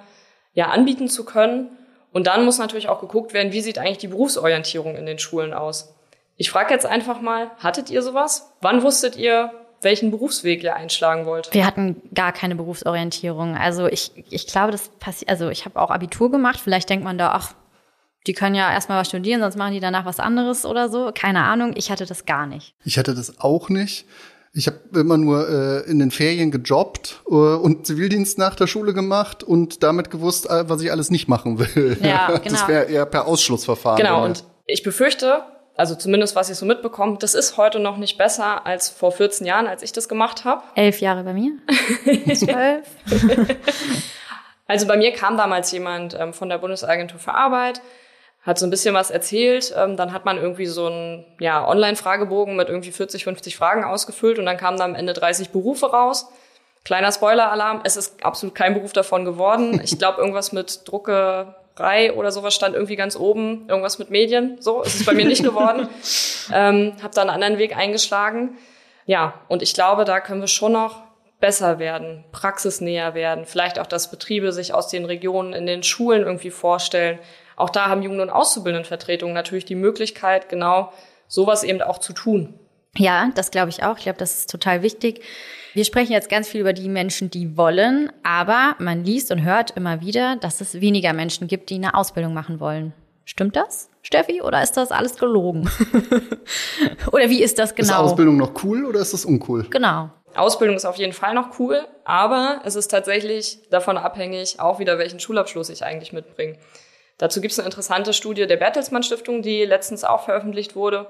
ja, 0.55 0.67
anbieten 0.67 1.09
zu 1.09 1.25
können. 1.25 1.71
Und 2.13 2.27
dann 2.27 2.45
muss 2.45 2.59
natürlich 2.59 2.89
auch 2.89 3.01
geguckt 3.01 3.33
werden, 3.33 3.53
wie 3.53 3.63
sieht 3.63 3.79
eigentlich 3.79 3.99
die 3.99 4.09
Berufsorientierung 4.09 4.97
in 4.97 5.07
den 5.07 5.19
Schulen 5.19 5.55
aus. 5.55 5.95
Ich 6.37 6.51
frage 6.51 6.75
jetzt 6.75 6.87
einfach 6.87 7.21
mal, 7.21 7.51
hattet 7.59 7.91
ihr 7.91 8.03
sowas? 8.03 8.53
Wann 8.61 8.83
wusstet 8.83 9.17
ihr, 9.17 9.53
welchen 9.81 10.11
Berufsweg 10.11 10.63
ihr 10.63 10.77
einschlagen 10.77 11.27
wollt? 11.27 11.53
Wir 11.53 11.67
hatten 11.67 12.03
gar 12.15 12.33
keine 12.33 12.55
Berufsorientierung. 12.55 13.57
Also 13.57 13.87
ich, 13.87 14.13
ich 14.31 14.47
glaube, 14.47 14.73
das 14.73 14.89
passiert, 14.89 15.31
also 15.31 15.49
ich 15.49 15.65
habe 15.65 15.81
auch 15.81 15.91
Abitur 15.91 16.31
gemacht. 16.31 16.61
Vielleicht 16.61 16.91
denkt 16.91 17.05
man 17.05 17.19
da, 17.19 17.33
ach, 17.33 17.55
die 18.27 18.35
können 18.35 18.55
ja 18.55 18.73
erstmal 18.73 19.01
was 19.01 19.09
studieren, 19.09 19.41
sonst 19.41 19.57
machen 19.57 19.73
die 19.73 19.81
danach 19.81 20.05
was 20.05 20.21
anderes 20.21 20.65
oder 20.65 20.89
so. 20.89 21.11
Keine 21.15 21.43
Ahnung. 21.43 21.73
Ich 21.77 21.91
hatte 21.91 22.07
das 22.07 22.25
gar 22.25 22.47
nicht. 22.47 22.75
Ich 22.85 22.99
hatte 22.99 23.15
das 23.15 23.41
auch 23.41 23.69
nicht. 23.69 24.07
Ich 24.55 24.67
habe 24.67 24.79
immer 24.95 25.17
nur 25.17 25.49
äh, 25.49 25.91
in 25.91 25.99
den 25.99 26.11
Ferien 26.11 26.51
gejobbt 26.51 27.23
äh, 27.27 27.33
und 27.33 27.87
Zivildienst 27.87 28.37
nach 28.37 28.55
der 28.55 28.67
Schule 28.67 28.93
gemacht 28.93 29.43
und 29.43 29.83
damit 29.83 30.11
gewusst, 30.11 30.49
äh, 30.49 30.69
was 30.69 30.83
ich 30.83 30.93
alles 30.93 31.11
nicht 31.11 31.27
machen 31.27 31.59
will. 31.59 31.97
Ja, 32.03 32.27
genau. 32.39 32.51
Das 32.51 32.69
wäre 32.69 32.85
eher 32.85 33.07
per 33.07 33.27
Ausschlussverfahren. 33.27 33.97
Genau, 33.97 34.25
und 34.25 34.45
ich 34.67 34.83
befürchte, 34.83 35.43
also 35.75 35.95
zumindest 35.95 36.37
was 36.37 36.51
ich 36.51 36.57
so 36.57 36.67
mitbekomme, 36.67 37.17
das 37.19 37.35
ist 37.35 37.57
heute 37.57 37.81
noch 37.81 37.97
nicht 37.97 38.19
besser 38.19 38.67
als 38.67 38.91
vor 38.91 39.11
14 39.11 39.47
Jahren, 39.47 39.67
als 39.67 39.83
ich 39.83 39.93
das 39.93 40.07
gemacht 40.07 40.45
habe. 40.45 40.63
Elf 40.75 41.01
Jahre 41.01 41.25
bei 41.25 41.33
mir. 41.33 41.53
Zwölf. 42.35 42.87
also 44.67 44.87
bei 44.87 44.99
mir 44.99 45.13
kam 45.13 45.39
damals 45.39 45.73
jemand 45.73 46.15
ähm, 46.21 46.35
von 46.35 46.51
der 46.51 46.59
Bundesagentur 46.59 47.19
für 47.19 47.33
Arbeit, 47.33 47.81
hat 48.43 48.59
so 48.59 48.67
ein 48.67 48.71
bisschen 48.71 48.95
was 48.95 49.11
erzählt. 49.11 49.73
Ähm, 49.77 49.97
dann 49.97 50.13
hat 50.13 50.25
man 50.25 50.37
irgendwie 50.37 50.67
so 50.67 50.87
einen 50.87 51.25
ja, 51.39 51.67
Online-Fragebogen 51.67 52.57
mit 52.57 52.69
irgendwie 52.69 52.91
40, 52.91 53.25
50 53.25 53.57
Fragen 53.57 53.85
ausgefüllt 53.85 54.39
und 54.39 54.47
dann 54.47 54.57
kamen 54.57 54.79
da 54.79 54.85
am 54.85 54.95
Ende 54.95 55.13
30 55.13 55.51
Berufe 55.51 55.87
raus. 55.87 56.29
Kleiner 56.85 57.13
Spoiler-Alarm, 57.13 57.83
es 57.85 57.97
ist 57.97 58.25
absolut 58.25 58.57
kein 58.57 58.75
Beruf 58.75 58.93
davon 58.93 59.25
geworden. 59.25 59.81
Ich 59.85 59.99
glaube, 59.99 60.21
irgendwas 60.21 60.53
mit 60.53 60.89
Druckerei 60.89 62.13
oder 62.15 62.33
sowas 62.33 62.55
stand 62.55 62.75
irgendwie 62.75 62.97
ganz 62.97 63.17
oben. 63.17 63.67
Irgendwas 63.69 64.01
mit 64.01 64.11
Medien. 64.11 64.57
So 64.61 64.83
ist 64.83 64.97
es 64.97 65.07
bei 65.07 65.15
mir 65.15 65.25
nicht 65.25 65.45
geworden. 65.45 65.89
ähm, 66.53 66.95
habe 67.01 67.15
da 67.15 67.21
einen 67.21 67.31
anderen 67.31 67.59
Weg 67.59 67.77
eingeschlagen. 67.77 68.59
Ja, 69.07 69.35
und 69.49 69.63
ich 69.63 69.75
glaube, 69.75 70.05
da 70.05 70.19
können 70.19 70.41
wir 70.41 70.49
schon 70.49 70.73
noch 70.73 71.03
besser 71.39 71.79
werden, 71.81 72.25
praxisnäher 72.31 73.15
werden. 73.15 73.47
Vielleicht 73.47 73.79
auch, 73.79 73.87
dass 73.87 74.11
Betriebe 74.11 74.53
sich 74.53 74.75
aus 74.75 74.89
den 74.89 75.05
Regionen 75.05 75.53
in 75.53 75.67
den 75.67 75.83
Schulen 75.83 76.23
irgendwie 76.23 76.51
vorstellen 76.51 77.19
auch 77.57 77.71
da 77.71 77.87
haben 77.87 78.03
Jugend- 78.03 78.21
und 78.21 78.31
Auszubildendenvertretungen 78.31 79.35
natürlich 79.35 79.65
die 79.65 79.75
Möglichkeit, 79.75 80.49
genau 80.49 80.93
sowas 81.29 81.65
eben 81.65 81.83
auch 81.83 81.99
zu 81.99 82.13
tun. 82.13 82.59
Ja, 82.97 83.31
das 83.35 83.51
glaube 83.51 83.71
ich 83.71 83.83
auch. 83.83 83.97
Ich 83.97 84.05
glaube, 84.05 84.19
das 84.19 84.39
ist 84.39 84.51
total 84.51 84.83
wichtig. 84.83 85.23
Wir 85.73 85.87
sprechen 85.87 86.13
jetzt 86.13 86.29
ganz 86.29 86.49
viel 86.49 86.61
über 86.61 86.75
die 86.75 86.89
Menschen, 86.89 87.31
die 87.31 87.57
wollen, 87.57 88.13
aber 88.23 88.77
man 88.79 89.05
liest 89.05 89.33
und 89.33 89.43
hört 89.43 89.71
immer 89.71 90.03
wieder, 90.03 90.37
dass 90.37 90.61
es 90.61 90.81
weniger 90.81 91.15
Menschen 91.15 91.49
gibt, 91.49 91.71
die 91.71 91.77
eine 91.77 91.95
Ausbildung 91.95 92.35
machen 92.35 92.61
wollen. 92.61 92.93
Stimmt 93.25 93.57
das, 93.57 93.89
Steffi, 94.03 94.43
oder 94.43 94.63
ist 94.63 94.77
das 94.77 94.91
alles 94.91 95.17
gelogen? 95.17 95.71
oder 97.13 97.31
wie 97.31 97.43
ist 97.43 97.59
das 97.59 97.75
genau? 97.75 98.05
Ist 98.05 98.11
Ausbildung 98.11 98.37
noch 98.37 98.63
cool 98.65 98.85
oder 98.85 99.01
ist 99.01 99.15
das 99.15 99.25
uncool? 99.25 99.65
Genau. 99.71 100.11
Ausbildung 100.35 100.77
ist 100.77 100.85
auf 100.85 100.97
jeden 100.97 101.13
Fall 101.13 101.35
noch 101.35 101.59
cool, 101.59 101.87
aber 102.05 102.61
es 102.65 102.75
ist 102.75 102.89
tatsächlich 102.91 103.61
davon 103.71 103.97
abhängig, 103.97 104.61
auch 104.61 104.79
wieder 104.79 104.99
welchen 104.99 105.21
Schulabschluss 105.21 105.71
ich 105.71 105.85
eigentlich 105.85 106.13
mitbringe. 106.13 106.59
Dazu 107.23 107.41
gibt 107.41 107.53
es 107.53 107.61
eine 107.61 107.67
interessante 107.67 108.15
Studie 108.15 108.49
der 108.49 108.57
Bertelsmann 108.57 109.05
Stiftung, 109.05 109.43
die 109.43 109.65
letztens 109.65 110.03
auch 110.03 110.25
veröffentlicht 110.25 110.75
wurde, 110.75 111.07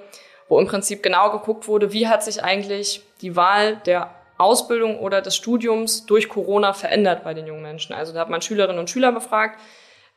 wo 0.47 0.61
im 0.61 0.67
Prinzip 0.67 1.03
genau 1.03 1.31
geguckt 1.31 1.69
wurde, 1.69 1.95
wie 1.95 2.07
hat 2.07 2.23
sich 2.23 2.45
eigentlich 2.45 3.03
die 3.23 3.35
Wahl 3.35 3.77
der 3.87 4.11
Ausbildung 4.37 4.99
oder 4.99 5.23
des 5.23 5.35
Studiums 5.35 6.05
durch 6.05 6.29
Corona 6.29 6.75
verändert 6.75 7.25
bei 7.25 7.33
den 7.33 7.47
jungen 7.47 7.63
Menschen. 7.63 7.95
Also 7.95 8.13
da 8.13 8.21
hat 8.21 8.29
man 8.29 8.43
Schülerinnen 8.43 8.79
und 8.79 8.91
Schüler 8.91 9.11
befragt 9.11 9.59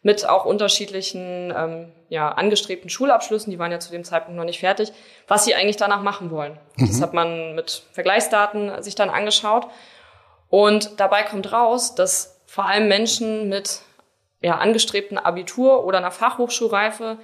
mit 0.02 0.28
auch 0.28 0.44
unterschiedlichen 0.44 1.54
ähm, 1.56 1.94
ja, 2.10 2.28
angestrebten 2.28 2.90
Schulabschlüssen, 2.90 3.50
die 3.50 3.58
waren 3.58 3.72
ja 3.72 3.80
zu 3.80 3.92
dem 3.92 4.04
Zeitpunkt 4.04 4.38
noch 4.38 4.44
nicht 4.44 4.60
fertig, 4.60 4.92
was 5.30 5.46
sie 5.46 5.56
eigentlich 5.56 5.78
danach 5.78 6.02
machen 6.02 6.30
wollen. 6.30 6.60
Mhm. 6.76 6.88
Das 6.88 7.02
hat 7.02 7.14
man 7.14 7.56
mit 7.56 7.84
Vergleichsdaten 7.94 8.84
sich 8.84 8.96
dann 8.96 9.10
angeschaut. 9.10 9.68
Und 10.50 11.00
dabei 11.00 11.24
kommt 11.24 11.54
raus, 11.54 11.96
dass 11.96 12.42
vor 12.48 12.66
allem 12.66 12.90
Menschen 12.90 13.48
mit 13.48 13.80
ja, 14.46 14.60
angestrebten 14.60 15.18
Abitur 15.18 15.86
oder 15.86 15.98
einer 15.98 16.12
Fachhochschulreife 16.12 17.18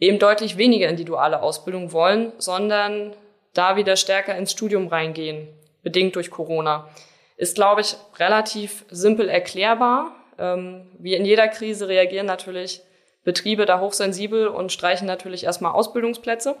eben 0.00 0.18
deutlich 0.18 0.56
weniger 0.56 0.88
in 0.88 0.96
die 0.96 1.04
duale 1.04 1.40
Ausbildung 1.40 1.92
wollen, 1.92 2.32
sondern 2.38 3.14
da 3.52 3.76
wieder 3.76 3.94
stärker 3.94 4.36
ins 4.36 4.50
Studium 4.50 4.88
reingehen, 4.88 5.46
bedingt 5.84 6.16
durch 6.16 6.32
Corona. 6.32 6.88
Ist, 7.36 7.54
glaube 7.54 7.82
ich, 7.82 7.94
relativ 8.18 8.84
simpel 8.90 9.28
erklärbar. 9.28 10.16
Ähm, 10.36 10.90
wie 10.98 11.14
in 11.14 11.24
jeder 11.24 11.46
Krise 11.46 11.86
reagieren 11.86 12.26
natürlich 12.26 12.82
Betriebe 13.22 13.66
da 13.66 13.78
hochsensibel 13.78 14.48
und 14.48 14.72
streichen 14.72 15.06
natürlich 15.06 15.44
erstmal 15.44 15.74
Ausbildungsplätze. 15.74 16.56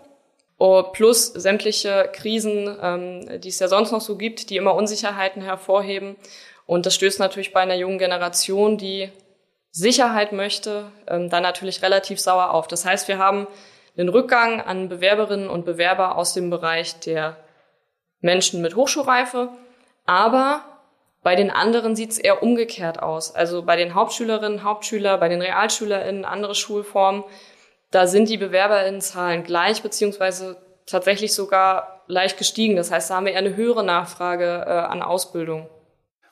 Oh, 0.58 0.84
plus 0.92 1.26
sämtliche 1.26 2.08
Krisen, 2.12 2.78
ähm, 2.80 3.40
die 3.40 3.48
es 3.48 3.58
ja 3.58 3.66
sonst 3.66 3.90
noch 3.90 4.00
so 4.00 4.16
gibt, 4.16 4.50
die 4.50 4.58
immer 4.58 4.76
Unsicherheiten 4.76 5.42
hervorheben. 5.42 6.14
Und 6.66 6.86
das 6.86 6.94
stößt 6.94 7.18
natürlich 7.18 7.52
bei 7.52 7.62
einer 7.62 7.74
jungen 7.74 7.98
Generation, 7.98 8.78
die 8.78 9.10
Sicherheit 9.76 10.30
möchte, 10.32 10.92
ähm, 11.08 11.28
dann 11.28 11.42
natürlich 11.42 11.82
relativ 11.82 12.20
sauer 12.20 12.54
auf. 12.54 12.68
Das 12.68 12.84
heißt, 12.84 13.08
wir 13.08 13.18
haben 13.18 13.48
einen 13.98 14.08
Rückgang 14.08 14.60
an 14.60 14.88
Bewerberinnen 14.88 15.50
und 15.50 15.64
Bewerber 15.64 16.16
aus 16.16 16.32
dem 16.32 16.48
Bereich 16.48 17.00
der 17.00 17.36
Menschen 18.20 18.62
mit 18.62 18.76
Hochschulreife, 18.76 19.48
aber 20.06 20.60
bei 21.24 21.34
den 21.34 21.50
anderen 21.50 21.96
sieht 21.96 22.12
es 22.12 22.18
eher 22.18 22.40
umgekehrt 22.42 23.02
aus. 23.02 23.34
Also 23.34 23.64
bei 23.64 23.74
den 23.74 23.94
Hauptschülerinnen, 23.94 24.62
Hauptschüler, 24.62 25.18
bei 25.18 25.28
den 25.28 25.42
RealschülerInnen, 25.42 26.24
andere 26.24 26.54
Schulformen, 26.54 27.24
da 27.90 28.06
sind 28.06 28.28
die 28.28 28.38
BewerberInnenzahlen 28.38 29.42
gleich, 29.42 29.82
beziehungsweise 29.82 30.56
tatsächlich 30.86 31.34
sogar 31.34 32.02
leicht 32.06 32.38
gestiegen. 32.38 32.76
Das 32.76 32.92
heißt, 32.92 33.10
da 33.10 33.16
haben 33.16 33.26
wir 33.26 33.32
eher 33.32 33.38
eine 33.38 33.56
höhere 33.56 33.82
Nachfrage 33.82 34.64
äh, 34.66 34.70
an 34.70 35.02
Ausbildung. 35.02 35.68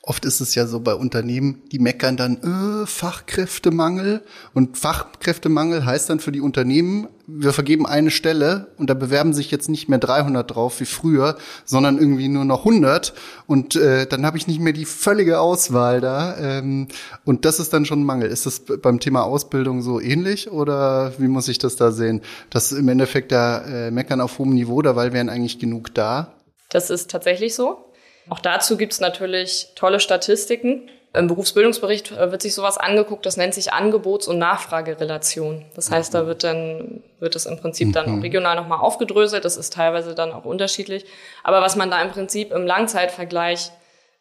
Oft 0.04 0.24
ist 0.24 0.40
es 0.40 0.56
ja 0.56 0.66
so 0.66 0.80
bei 0.80 0.96
Unternehmen, 0.96 1.62
die 1.70 1.78
meckern 1.78 2.16
dann 2.16 2.36
äh, 2.42 2.86
Fachkräftemangel 2.88 4.22
und 4.52 4.76
Fachkräftemangel 4.76 5.84
heißt 5.84 6.10
dann 6.10 6.18
für 6.18 6.32
die 6.32 6.40
Unternehmen, 6.40 7.06
wir 7.28 7.52
vergeben 7.52 7.86
eine 7.86 8.10
Stelle 8.10 8.66
und 8.78 8.90
da 8.90 8.94
bewerben 8.94 9.32
sich 9.32 9.52
jetzt 9.52 9.68
nicht 9.68 9.88
mehr 9.88 10.00
300 10.00 10.50
drauf 10.50 10.80
wie 10.80 10.86
früher, 10.86 11.36
sondern 11.64 11.98
irgendwie 11.98 12.26
nur 12.26 12.44
noch 12.44 12.66
100 12.66 13.14
und 13.46 13.76
äh, 13.76 14.08
dann 14.08 14.26
habe 14.26 14.36
ich 14.38 14.48
nicht 14.48 14.58
mehr 14.58 14.72
die 14.72 14.86
völlige 14.86 15.38
Auswahl 15.38 16.00
da 16.00 16.36
ähm, 16.36 16.88
und 17.24 17.44
das 17.44 17.60
ist 17.60 17.72
dann 17.72 17.84
schon 17.84 18.00
ein 18.00 18.04
Mangel. 18.04 18.28
Ist 18.28 18.44
das 18.44 18.58
beim 18.58 18.98
Thema 18.98 19.22
Ausbildung 19.22 19.82
so 19.82 20.00
ähnlich 20.00 20.50
oder 20.50 21.12
wie 21.18 21.28
muss 21.28 21.46
ich 21.46 21.58
das 21.58 21.76
da 21.76 21.92
sehen? 21.92 22.22
Das 22.50 22.72
im 22.72 22.88
Endeffekt 22.88 23.30
da 23.30 23.64
äh, 23.64 23.92
meckern 23.92 24.20
auf 24.20 24.40
hohem 24.40 24.52
Niveau, 24.54 24.82
da 24.82 24.96
weil 24.96 25.12
wären 25.12 25.28
eigentlich 25.28 25.60
genug 25.60 25.94
da. 25.94 26.34
Das 26.70 26.90
ist 26.90 27.08
tatsächlich 27.08 27.54
so. 27.54 27.91
Auch 28.28 28.38
dazu 28.38 28.76
gibt 28.76 28.92
es 28.92 29.00
natürlich 29.00 29.68
tolle 29.74 30.00
Statistiken. 30.00 30.88
Im 31.14 31.26
Berufsbildungsbericht 31.26 32.12
äh, 32.12 32.30
wird 32.30 32.40
sich 32.40 32.54
sowas 32.54 32.78
angeguckt, 32.78 33.26
das 33.26 33.36
nennt 33.36 33.52
sich 33.52 33.72
Angebots- 33.72 34.28
und 34.28 34.38
Nachfragerelation. 34.38 35.66
Das 35.74 35.90
heißt, 35.90 36.14
da 36.14 36.26
wird 36.26 36.42
dann, 36.42 37.02
wird 37.18 37.36
es 37.36 37.44
im 37.44 37.58
Prinzip 37.58 37.92
dann 37.92 38.16
mhm. 38.16 38.22
regional 38.22 38.56
nochmal 38.56 38.78
aufgedröselt. 38.78 39.44
Das 39.44 39.58
ist 39.58 39.74
teilweise 39.74 40.14
dann 40.14 40.32
auch 40.32 40.46
unterschiedlich. 40.46 41.04
Aber 41.44 41.60
was 41.60 41.76
man 41.76 41.90
da 41.90 42.00
im 42.00 42.10
Prinzip 42.10 42.50
im 42.50 42.64
Langzeitvergleich 42.64 43.70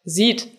sieht, 0.03 0.49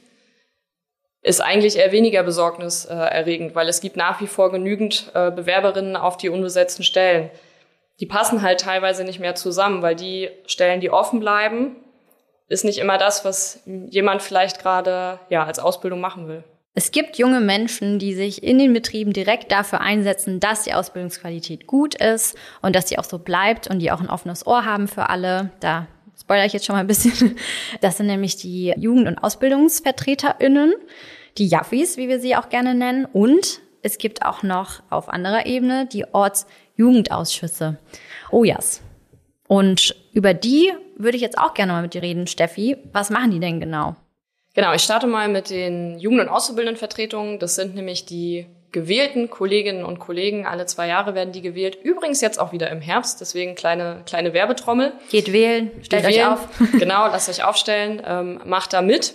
ist 1.20 1.40
eigentlich 1.40 1.76
eher 1.76 1.92
weniger 1.92 2.22
besorgniserregend, 2.22 3.54
weil 3.54 3.68
es 3.68 3.80
gibt 3.80 3.96
nach 3.96 4.20
wie 4.20 4.26
vor 4.26 4.50
genügend 4.50 5.10
äh, 5.14 5.30
Bewerberinnen 5.30 5.96
auf 5.96 6.16
die 6.16 6.30
unbesetzten 6.30 6.82
Stellen. 6.82 7.30
Die 8.00 8.06
passen 8.06 8.42
halt 8.42 8.60
teilweise 8.60 9.04
nicht 9.04 9.20
mehr 9.20 9.34
zusammen, 9.34 9.82
weil 9.82 9.94
die 9.94 10.30
Stellen, 10.46 10.80
die 10.80 10.90
offen 10.90 11.20
bleiben, 11.20 11.76
ist 12.52 12.64
nicht 12.64 12.78
immer 12.78 12.98
das, 12.98 13.24
was 13.24 13.60
jemand 13.66 14.22
vielleicht 14.22 14.60
gerade 14.60 15.18
ja 15.30 15.44
als 15.44 15.58
Ausbildung 15.58 16.00
machen 16.00 16.28
will. 16.28 16.44
Es 16.74 16.90
gibt 16.90 17.18
junge 17.18 17.40
Menschen, 17.40 17.98
die 17.98 18.14
sich 18.14 18.42
in 18.42 18.58
den 18.58 18.72
Betrieben 18.72 19.12
direkt 19.12 19.52
dafür 19.52 19.80
einsetzen, 19.80 20.40
dass 20.40 20.64
die 20.64 20.72
Ausbildungsqualität 20.72 21.66
gut 21.66 21.94
ist 21.94 22.36
und 22.62 22.74
dass 22.74 22.88
sie 22.88 22.98
auch 22.98 23.04
so 23.04 23.18
bleibt 23.18 23.68
und 23.68 23.78
die 23.78 23.90
auch 23.90 24.00
ein 24.00 24.08
offenes 24.08 24.46
Ohr 24.46 24.64
haben 24.64 24.88
für 24.88 25.10
alle. 25.10 25.50
Da 25.60 25.86
spoilere 26.18 26.46
ich 26.46 26.54
jetzt 26.54 26.64
schon 26.64 26.74
mal 26.74 26.80
ein 26.80 26.86
bisschen. 26.86 27.36
Das 27.82 27.98
sind 27.98 28.06
nämlich 28.06 28.36
die 28.36 28.72
Jugend- 28.76 29.06
und 29.06 29.18
AusbildungsvertreterInnen, 29.18 30.72
die 31.36 31.48
Jaffis, 31.48 31.98
wie 31.98 32.08
wir 32.08 32.20
sie 32.20 32.36
auch 32.36 32.48
gerne 32.48 32.74
nennen. 32.74 33.04
Und 33.04 33.60
es 33.82 33.98
gibt 33.98 34.24
auch 34.24 34.42
noch 34.42 34.82
auf 34.88 35.10
anderer 35.10 35.44
Ebene 35.44 35.86
die 35.86 36.06
Ortsjugendausschüsse. 36.12 37.78
Oh 38.30 38.44
yes. 38.44 38.80
Und 39.52 39.94
über 40.14 40.32
die 40.32 40.72
würde 40.96 41.18
ich 41.18 41.22
jetzt 41.22 41.36
auch 41.36 41.52
gerne 41.52 41.72
mal 41.72 41.82
mit 41.82 41.92
dir 41.92 42.00
reden, 42.00 42.26
Steffi. 42.26 42.78
Was 42.94 43.10
machen 43.10 43.32
die 43.32 43.38
denn 43.38 43.60
genau? 43.60 43.96
Genau, 44.54 44.72
ich 44.72 44.80
starte 44.80 45.06
mal 45.06 45.28
mit 45.28 45.50
den 45.50 45.98
Jugend- 45.98 46.22
und 46.22 46.28
Auszubildendenvertretungen. 46.30 47.38
Das 47.38 47.56
sind 47.56 47.74
nämlich 47.74 48.06
die 48.06 48.46
gewählten 48.70 49.28
Kolleginnen 49.28 49.84
und 49.84 49.98
Kollegen. 49.98 50.46
Alle 50.46 50.64
zwei 50.64 50.88
Jahre 50.88 51.14
werden 51.14 51.34
die 51.34 51.42
gewählt. 51.42 51.76
Übrigens 51.82 52.22
jetzt 52.22 52.40
auch 52.40 52.52
wieder 52.52 52.70
im 52.70 52.80
Herbst, 52.80 53.20
deswegen 53.20 53.54
kleine, 53.54 54.00
kleine 54.06 54.32
Werbetrommel. 54.32 54.94
Geht 55.10 55.34
wählen, 55.34 55.70
stellt 55.82 56.06
Geht 56.06 56.12
euch 56.12 56.16
wählen. 56.16 56.28
auf. 56.28 56.48
genau, 56.78 57.08
lasst 57.08 57.28
euch 57.28 57.44
aufstellen, 57.44 58.00
ähm, 58.06 58.40
macht 58.46 58.72
da 58.72 58.80
mit. 58.80 59.12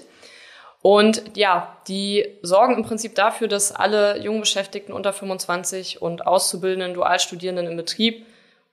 Und 0.84 1.36
ja, 1.36 1.78
die 1.88 2.28
sorgen 2.43 2.76
im 2.76 2.84
Prinzip 2.84 3.15
dafür, 3.15 3.47
dass 3.47 3.71
alle 3.71 4.19
jungen 4.19 4.41
Beschäftigten 4.41 4.93
unter 4.93 5.13
25 5.13 6.00
und 6.00 6.28
Auszubildenden, 6.28 6.93
Dualstudierenden 6.93 7.65
im 7.65 7.76
Betrieb 7.76 8.28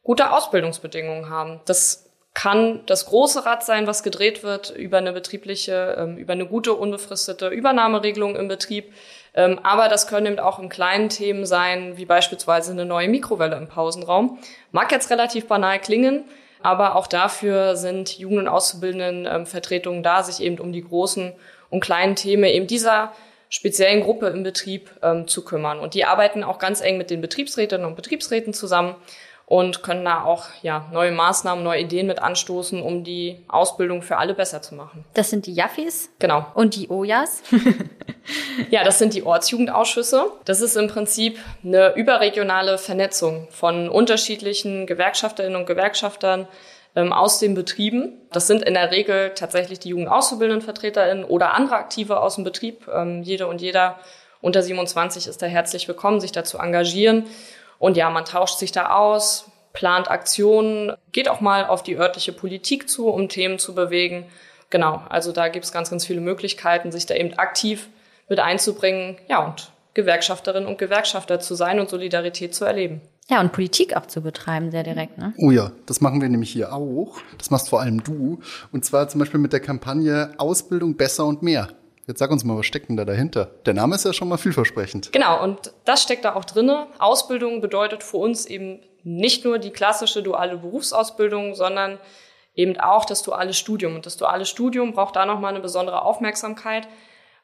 gute 0.04 0.30
Ausbildungsbedingungen 0.30 1.28
haben. 1.28 1.60
Das 1.64 2.04
kann 2.34 2.80
das 2.86 3.06
große 3.06 3.46
Rad 3.46 3.64
sein, 3.64 3.86
was 3.86 4.02
gedreht 4.02 4.42
wird 4.42 4.70
über 4.70 4.98
eine 4.98 5.12
betriebliche, 5.12 5.96
ähm, 5.98 6.18
über 6.18 6.32
eine 6.32 6.46
gute 6.46 6.74
unbefristete 6.74 7.48
Übernahmeregelung 7.48 8.36
im 8.36 8.48
Betrieb. 8.48 8.92
Ähm, 9.34 9.60
aber 9.62 9.88
das 9.88 10.08
können 10.08 10.26
eben 10.26 10.38
auch 10.40 10.58
im 10.58 10.68
kleinen 10.68 11.08
Themen 11.08 11.46
sein, 11.46 11.96
wie 11.96 12.04
beispielsweise 12.04 12.72
eine 12.72 12.84
neue 12.84 13.08
Mikrowelle 13.08 13.56
im 13.56 13.68
Pausenraum. 13.68 14.38
Mag 14.72 14.90
jetzt 14.90 15.10
relativ 15.10 15.46
banal 15.46 15.78
klingen, 15.78 16.24
aber 16.60 16.96
auch 16.96 17.06
dafür 17.06 17.76
sind 17.76 18.18
Jugend- 18.18 18.40
und 18.40 18.48
Auszubildenden 18.48 19.32
ähm, 19.32 19.46
Vertretungen 19.46 20.02
da, 20.02 20.24
sich 20.24 20.44
eben 20.44 20.58
um 20.58 20.72
die 20.72 20.84
großen 20.84 21.32
und 21.70 21.80
kleinen 21.80 22.16
Themen 22.16 22.44
eben 22.44 22.66
dieser 22.66 23.12
speziellen 23.48 24.02
Gruppe 24.02 24.26
im 24.28 24.42
Betrieb 24.42 24.90
ähm, 25.02 25.28
zu 25.28 25.44
kümmern. 25.44 25.78
Und 25.78 25.94
die 25.94 26.04
arbeiten 26.04 26.42
auch 26.42 26.58
ganz 26.58 26.80
eng 26.80 26.98
mit 26.98 27.10
den 27.10 27.20
Betriebsrätinnen 27.20 27.86
und 27.86 27.94
Betriebsräten 27.94 28.52
zusammen 28.52 28.96
und 29.46 29.82
können 29.82 30.04
da 30.04 30.24
auch 30.24 30.46
ja, 30.62 30.86
neue 30.92 31.12
Maßnahmen, 31.12 31.62
neue 31.62 31.80
Ideen 31.80 32.06
mit 32.06 32.20
anstoßen, 32.20 32.80
um 32.80 33.04
die 33.04 33.44
Ausbildung 33.48 34.02
für 34.02 34.16
alle 34.16 34.34
besser 34.34 34.62
zu 34.62 34.74
machen. 34.74 35.04
Das 35.14 35.30
sind 35.30 35.46
die 35.46 35.52
Jaffis? 35.52 36.10
Genau. 36.18 36.46
Und 36.54 36.76
die 36.76 36.88
Ojas? 36.88 37.42
ja, 38.70 38.84
das 38.84 38.98
sind 38.98 39.14
die 39.14 39.22
Ortsjugendausschüsse. 39.22 40.26
Das 40.44 40.60
ist 40.60 40.76
im 40.76 40.88
Prinzip 40.88 41.38
eine 41.62 41.94
überregionale 41.94 42.78
Vernetzung 42.78 43.48
von 43.50 43.88
unterschiedlichen 43.88 44.86
Gewerkschafterinnen 44.86 45.56
und 45.56 45.66
Gewerkschaftern 45.66 46.48
ähm, 46.96 47.12
aus 47.12 47.38
den 47.38 47.54
Betrieben. 47.54 48.12
Das 48.32 48.46
sind 48.46 48.62
in 48.62 48.74
der 48.74 48.90
Regel 48.90 49.32
tatsächlich 49.34 49.78
die 49.78 49.90
Jugendauszubildendenvertreterinnen 49.90 51.24
oder 51.24 51.54
andere 51.54 51.76
Aktive 51.76 52.20
aus 52.20 52.36
dem 52.36 52.44
Betrieb. 52.44 52.88
Ähm, 52.92 53.22
jede 53.22 53.46
und 53.46 53.60
jeder 53.60 53.98
unter 54.40 54.62
27 54.62 55.26
ist 55.26 55.40
da 55.42 55.46
herzlich 55.46 55.88
willkommen, 55.88 56.20
sich 56.20 56.32
da 56.32 56.44
zu 56.44 56.58
engagieren. 56.58 57.24
Und 57.84 57.98
ja, 57.98 58.08
man 58.08 58.24
tauscht 58.24 58.58
sich 58.58 58.72
da 58.72 58.96
aus, 58.96 59.50
plant 59.74 60.10
Aktionen, 60.10 60.94
geht 61.12 61.28
auch 61.28 61.42
mal 61.42 61.66
auf 61.66 61.82
die 61.82 61.98
örtliche 61.98 62.32
Politik 62.32 62.88
zu, 62.88 63.08
um 63.08 63.28
Themen 63.28 63.58
zu 63.58 63.74
bewegen. 63.74 64.24
Genau, 64.70 65.02
also 65.10 65.32
da 65.32 65.48
gibt 65.48 65.66
es 65.66 65.70
ganz, 65.70 65.90
ganz 65.90 66.06
viele 66.06 66.22
Möglichkeiten, 66.22 66.92
sich 66.92 67.04
da 67.04 67.14
eben 67.14 67.34
aktiv 67.34 67.90
mit 68.26 68.40
einzubringen. 68.40 69.18
Ja, 69.28 69.44
und 69.44 69.70
Gewerkschafterinnen 69.92 70.66
und 70.66 70.78
Gewerkschafter 70.78 71.40
zu 71.40 71.54
sein 71.56 71.78
und 71.78 71.90
Solidarität 71.90 72.54
zu 72.54 72.64
erleben. 72.64 73.02
Ja, 73.28 73.42
und 73.42 73.52
Politik 73.52 73.94
auch 73.94 74.06
zu 74.06 74.22
betreiben, 74.22 74.70
sehr 74.70 74.82
direkt. 74.82 75.18
Ne? 75.18 75.34
Oh 75.36 75.50
ja, 75.50 75.70
das 75.84 76.00
machen 76.00 76.22
wir 76.22 76.30
nämlich 76.30 76.52
hier 76.52 76.72
auch. 76.72 77.18
Das 77.36 77.50
machst 77.50 77.68
vor 77.68 77.82
allem 77.82 78.02
du. 78.02 78.40
Und 78.72 78.86
zwar 78.86 79.10
zum 79.10 79.18
Beispiel 79.18 79.40
mit 79.40 79.52
der 79.52 79.60
Kampagne 79.60 80.32
Ausbildung 80.38 80.96
besser 80.96 81.26
und 81.26 81.42
mehr. 81.42 81.68
Jetzt 82.06 82.18
sag 82.18 82.30
uns 82.30 82.44
mal, 82.44 82.58
was 82.58 82.66
steckt 82.66 82.88
denn 82.88 82.96
da 82.96 83.04
dahinter? 83.04 83.46
Der 83.64 83.74
Name 83.74 83.94
ist 83.94 84.04
ja 84.04 84.12
schon 84.12 84.28
mal 84.28 84.36
vielversprechend. 84.36 85.12
Genau, 85.12 85.42
und 85.42 85.72
das 85.84 86.02
steckt 86.02 86.24
da 86.24 86.34
auch 86.34 86.44
drinne. 86.44 86.86
Ausbildung 86.98 87.60
bedeutet 87.60 88.02
für 88.02 88.18
uns 88.18 88.44
eben 88.46 88.80
nicht 89.02 89.44
nur 89.44 89.58
die 89.58 89.70
klassische 89.70 90.22
duale 90.22 90.58
Berufsausbildung, 90.58 91.54
sondern 91.54 91.98
eben 92.54 92.78
auch 92.78 93.04
das 93.04 93.22
duale 93.22 93.54
Studium. 93.54 93.94
Und 93.94 94.06
das 94.06 94.16
duale 94.16 94.44
Studium 94.44 94.92
braucht 94.92 95.16
da 95.16 95.24
nochmal 95.24 95.52
eine 95.52 95.60
besondere 95.60 96.02
Aufmerksamkeit, 96.02 96.88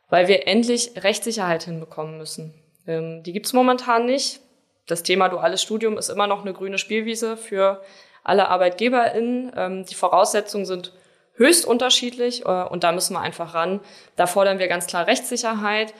weil 0.08 0.28
wir 0.28 0.46
endlich 0.46 0.92
Rechtssicherheit 0.96 1.64
hinbekommen 1.64 2.18
müssen. 2.18 2.54
Ähm, 2.86 3.22
die 3.22 3.32
gibt's 3.32 3.52
momentan 3.52 4.06
nicht. 4.06 4.40
Das 4.86 5.02
Thema 5.02 5.28
duales 5.28 5.62
Studium 5.62 5.96
ist 5.98 6.08
immer 6.08 6.26
noch 6.26 6.42
eine 6.42 6.52
grüne 6.52 6.78
Spielwiese 6.78 7.36
für 7.36 7.82
alle 8.24 8.48
ArbeitgeberInnen. 8.48 9.52
Ähm, 9.56 9.84
die 9.86 9.94
Voraussetzungen 9.94 10.66
sind 10.66 10.92
höchst 11.40 11.64
unterschiedlich 11.64 12.44
äh, 12.44 12.62
und 12.62 12.84
da 12.84 12.92
müssen 12.92 13.14
wir 13.14 13.20
einfach 13.20 13.54
ran. 13.54 13.80
Da 14.14 14.26
fordern 14.26 14.60
wir 14.60 14.68
ganz 14.68 14.86
klar 14.86 15.06
Rechtssicherheit. 15.06 15.94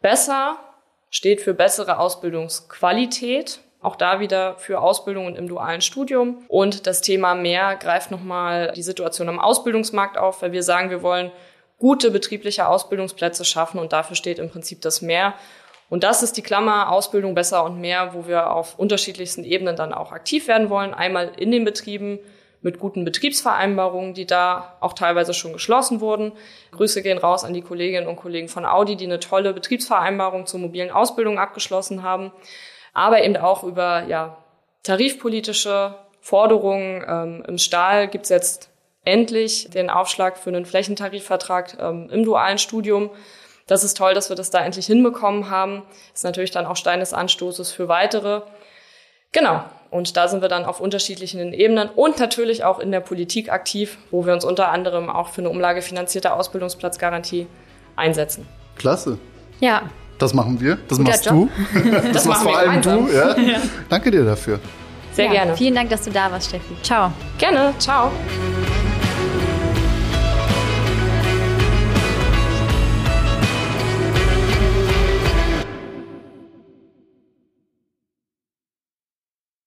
Besser 0.00 0.58
steht 1.10 1.40
für 1.40 1.54
bessere 1.54 1.98
Ausbildungsqualität. 1.98 3.60
Auch 3.80 3.96
da 3.96 4.20
wieder 4.20 4.56
für 4.58 4.80
Ausbildungen 4.80 5.34
im 5.34 5.48
dualen 5.48 5.80
Studium. 5.80 6.44
Und 6.46 6.86
das 6.86 7.00
Thema 7.00 7.34
mehr 7.34 7.74
greift 7.76 8.12
nochmal 8.12 8.72
die 8.76 8.82
Situation 8.82 9.28
am 9.28 9.40
Ausbildungsmarkt 9.40 10.16
auf, 10.16 10.40
weil 10.42 10.52
wir 10.52 10.62
sagen, 10.62 10.90
wir 10.90 11.02
wollen 11.02 11.32
gute 11.78 12.12
betriebliche 12.12 12.68
Ausbildungsplätze 12.68 13.44
schaffen 13.44 13.80
und 13.80 13.92
dafür 13.92 14.14
steht 14.14 14.38
im 14.38 14.50
Prinzip 14.50 14.82
das 14.82 15.02
Mehr. 15.02 15.34
Und 15.88 16.04
das 16.04 16.22
ist 16.22 16.36
die 16.36 16.42
Klammer 16.42 16.92
Ausbildung 16.92 17.34
besser 17.34 17.64
und 17.64 17.80
mehr, 17.80 18.14
wo 18.14 18.26
wir 18.28 18.52
auf 18.52 18.78
unterschiedlichsten 18.78 19.42
Ebenen 19.42 19.74
dann 19.74 19.92
auch 19.92 20.12
aktiv 20.12 20.46
werden 20.46 20.70
wollen. 20.70 20.94
Einmal 20.94 21.32
in 21.36 21.50
den 21.50 21.64
Betrieben 21.64 22.20
mit 22.62 22.78
guten 22.78 23.04
Betriebsvereinbarungen, 23.04 24.14
die 24.14 24.26
da 24.26 24.76
auch 24.80 24.92
teilweise 24.92 25.34
schon 25.34 25.52
geschlossen 25.52 26.00
wurden. 26.00 26.32
Grüße 26.70 27.02
gehen 27.02 27.18
raus 27.18 27.44
an 27.44 27.52
die 27.52 27.62
Kolleginnen 27.62 28.06
und 28.06 28.16
Kollegen 28.16 28.48
von 28.48 28.64
Audi, 28.64 28.96
die 28.96 29.04
eine 29.04 29.20
tolle 29.20 29.52
Betriebsvereinbarung 29.52 30.46
zur 30.46 30.60
mobilen 30.60 30.90
Ausbildung 30.90 31.38
abgeschlossen 31.38 32.02
haben. 32.02 32.32
Aber 32.94 33.22
eben 33.22 33.36
auch 33.36 33.64
über 33.64 34.04
ja, 34.04 34.38
tarifpolitische 34.84 35.96
Forderungen. 36.20 37.04
Ähm, 37.06 37.44
Im 37.46 37.58
Stahl 37.58 38.08
gibt's 38.08 38.28
jetzt 38.28 38.70
endlich 39.04 39.68
den 39.70 39.90
Aufschlag 39.90 40.38
für 40.38 40.50
einen 40.50 40.64
Flächentarifvertrag 40.64 41.76
ähm, 41.80 42.08
im 42.10 42.24
dualen 42.24 42.58
Studium. 42.58 43.10
Das 43.66 43.84
ist 43.84 43.96
toll, 43.96 44.14
dass 44.14 44.28
wir 44.28 44.36
das 44.36 44.50
da 44.50 44.64
endlich 44.64 44.86
hinbekommen 44.86 45.50
haben. 45.50 45.82
Ist 46.14 46.24
natürlich 46.24 46.50
dann 46.52 46.66
auch 46.66 46.76
Stein 46.76 47.00
des 47.00 47.12
Anstoßes 47.12 47.72
für 47.72 47.88
weitere. 47.88 48.42
Genau. 49.32 49.64
Und 49.92 50.16
da 50.16 50.26
sind 50.26 50.40
wir 50.40 50.48
dann 50.48 50.64
auf 50.64 50.80
unterschiedlichen 50.80 51.52
Ebenen 51.52 51.90
und 51.94 52.18
natürlich 52.18 52.64
auch 52.64 52.78
in 52.78 52.90
der 52.90 53.00
Politik 53.00 53.52
aktiv, 53.52 53.98
wo 54.10 54.24
wir 54.24 54.32
uns 54.32 54.42
unter 54.42 54.70
anderem 54.70 55.10
auch 55.10 55.28
für 55.28 55.42
eine 55.42 55.50
umlagefinanzierte 55.50 56.32
Ausbildungsplatzgarantie 56.32 57.46
einsetzen. 57.94 58.48
Klasse. 58.74 59.18
Ja. 59.60 59.82
Das 60.18 60.32
machen 60.32 60.58
wir. 60.62 60.78
Das 60.88 60.96
Guter 60.96 61.10
machst 61.10 61.26
Job. 61.26 61.34
du. 61.74 61.90
Das, 61.90 62.12
das 62.12 62.24
machst 62.24 62.42
vor 62.42 62.56
allem 62.56 62.80
du. 62.80 63.08
Ja? 63.12 63.38
ja. 63.38 63.58
Danke 63.90 64.10
dir 64.10 64.24
dafür. 64.24 64.60
Sehr 65.12 65.26
ja, 65.26 65.32
gerne. 65.32 65.56
Vielen 65.58 65.74
Dank, 65.74 65.90
dass 65.90 66.02
du 66.02 66.10
da 66.10 66.32
warst, 66.32 66.48
Steffi. 66.48 66.74
Ciao. 66.82 67.12
Gerne. 67.36 67.74
Ciao. 67.78 68.10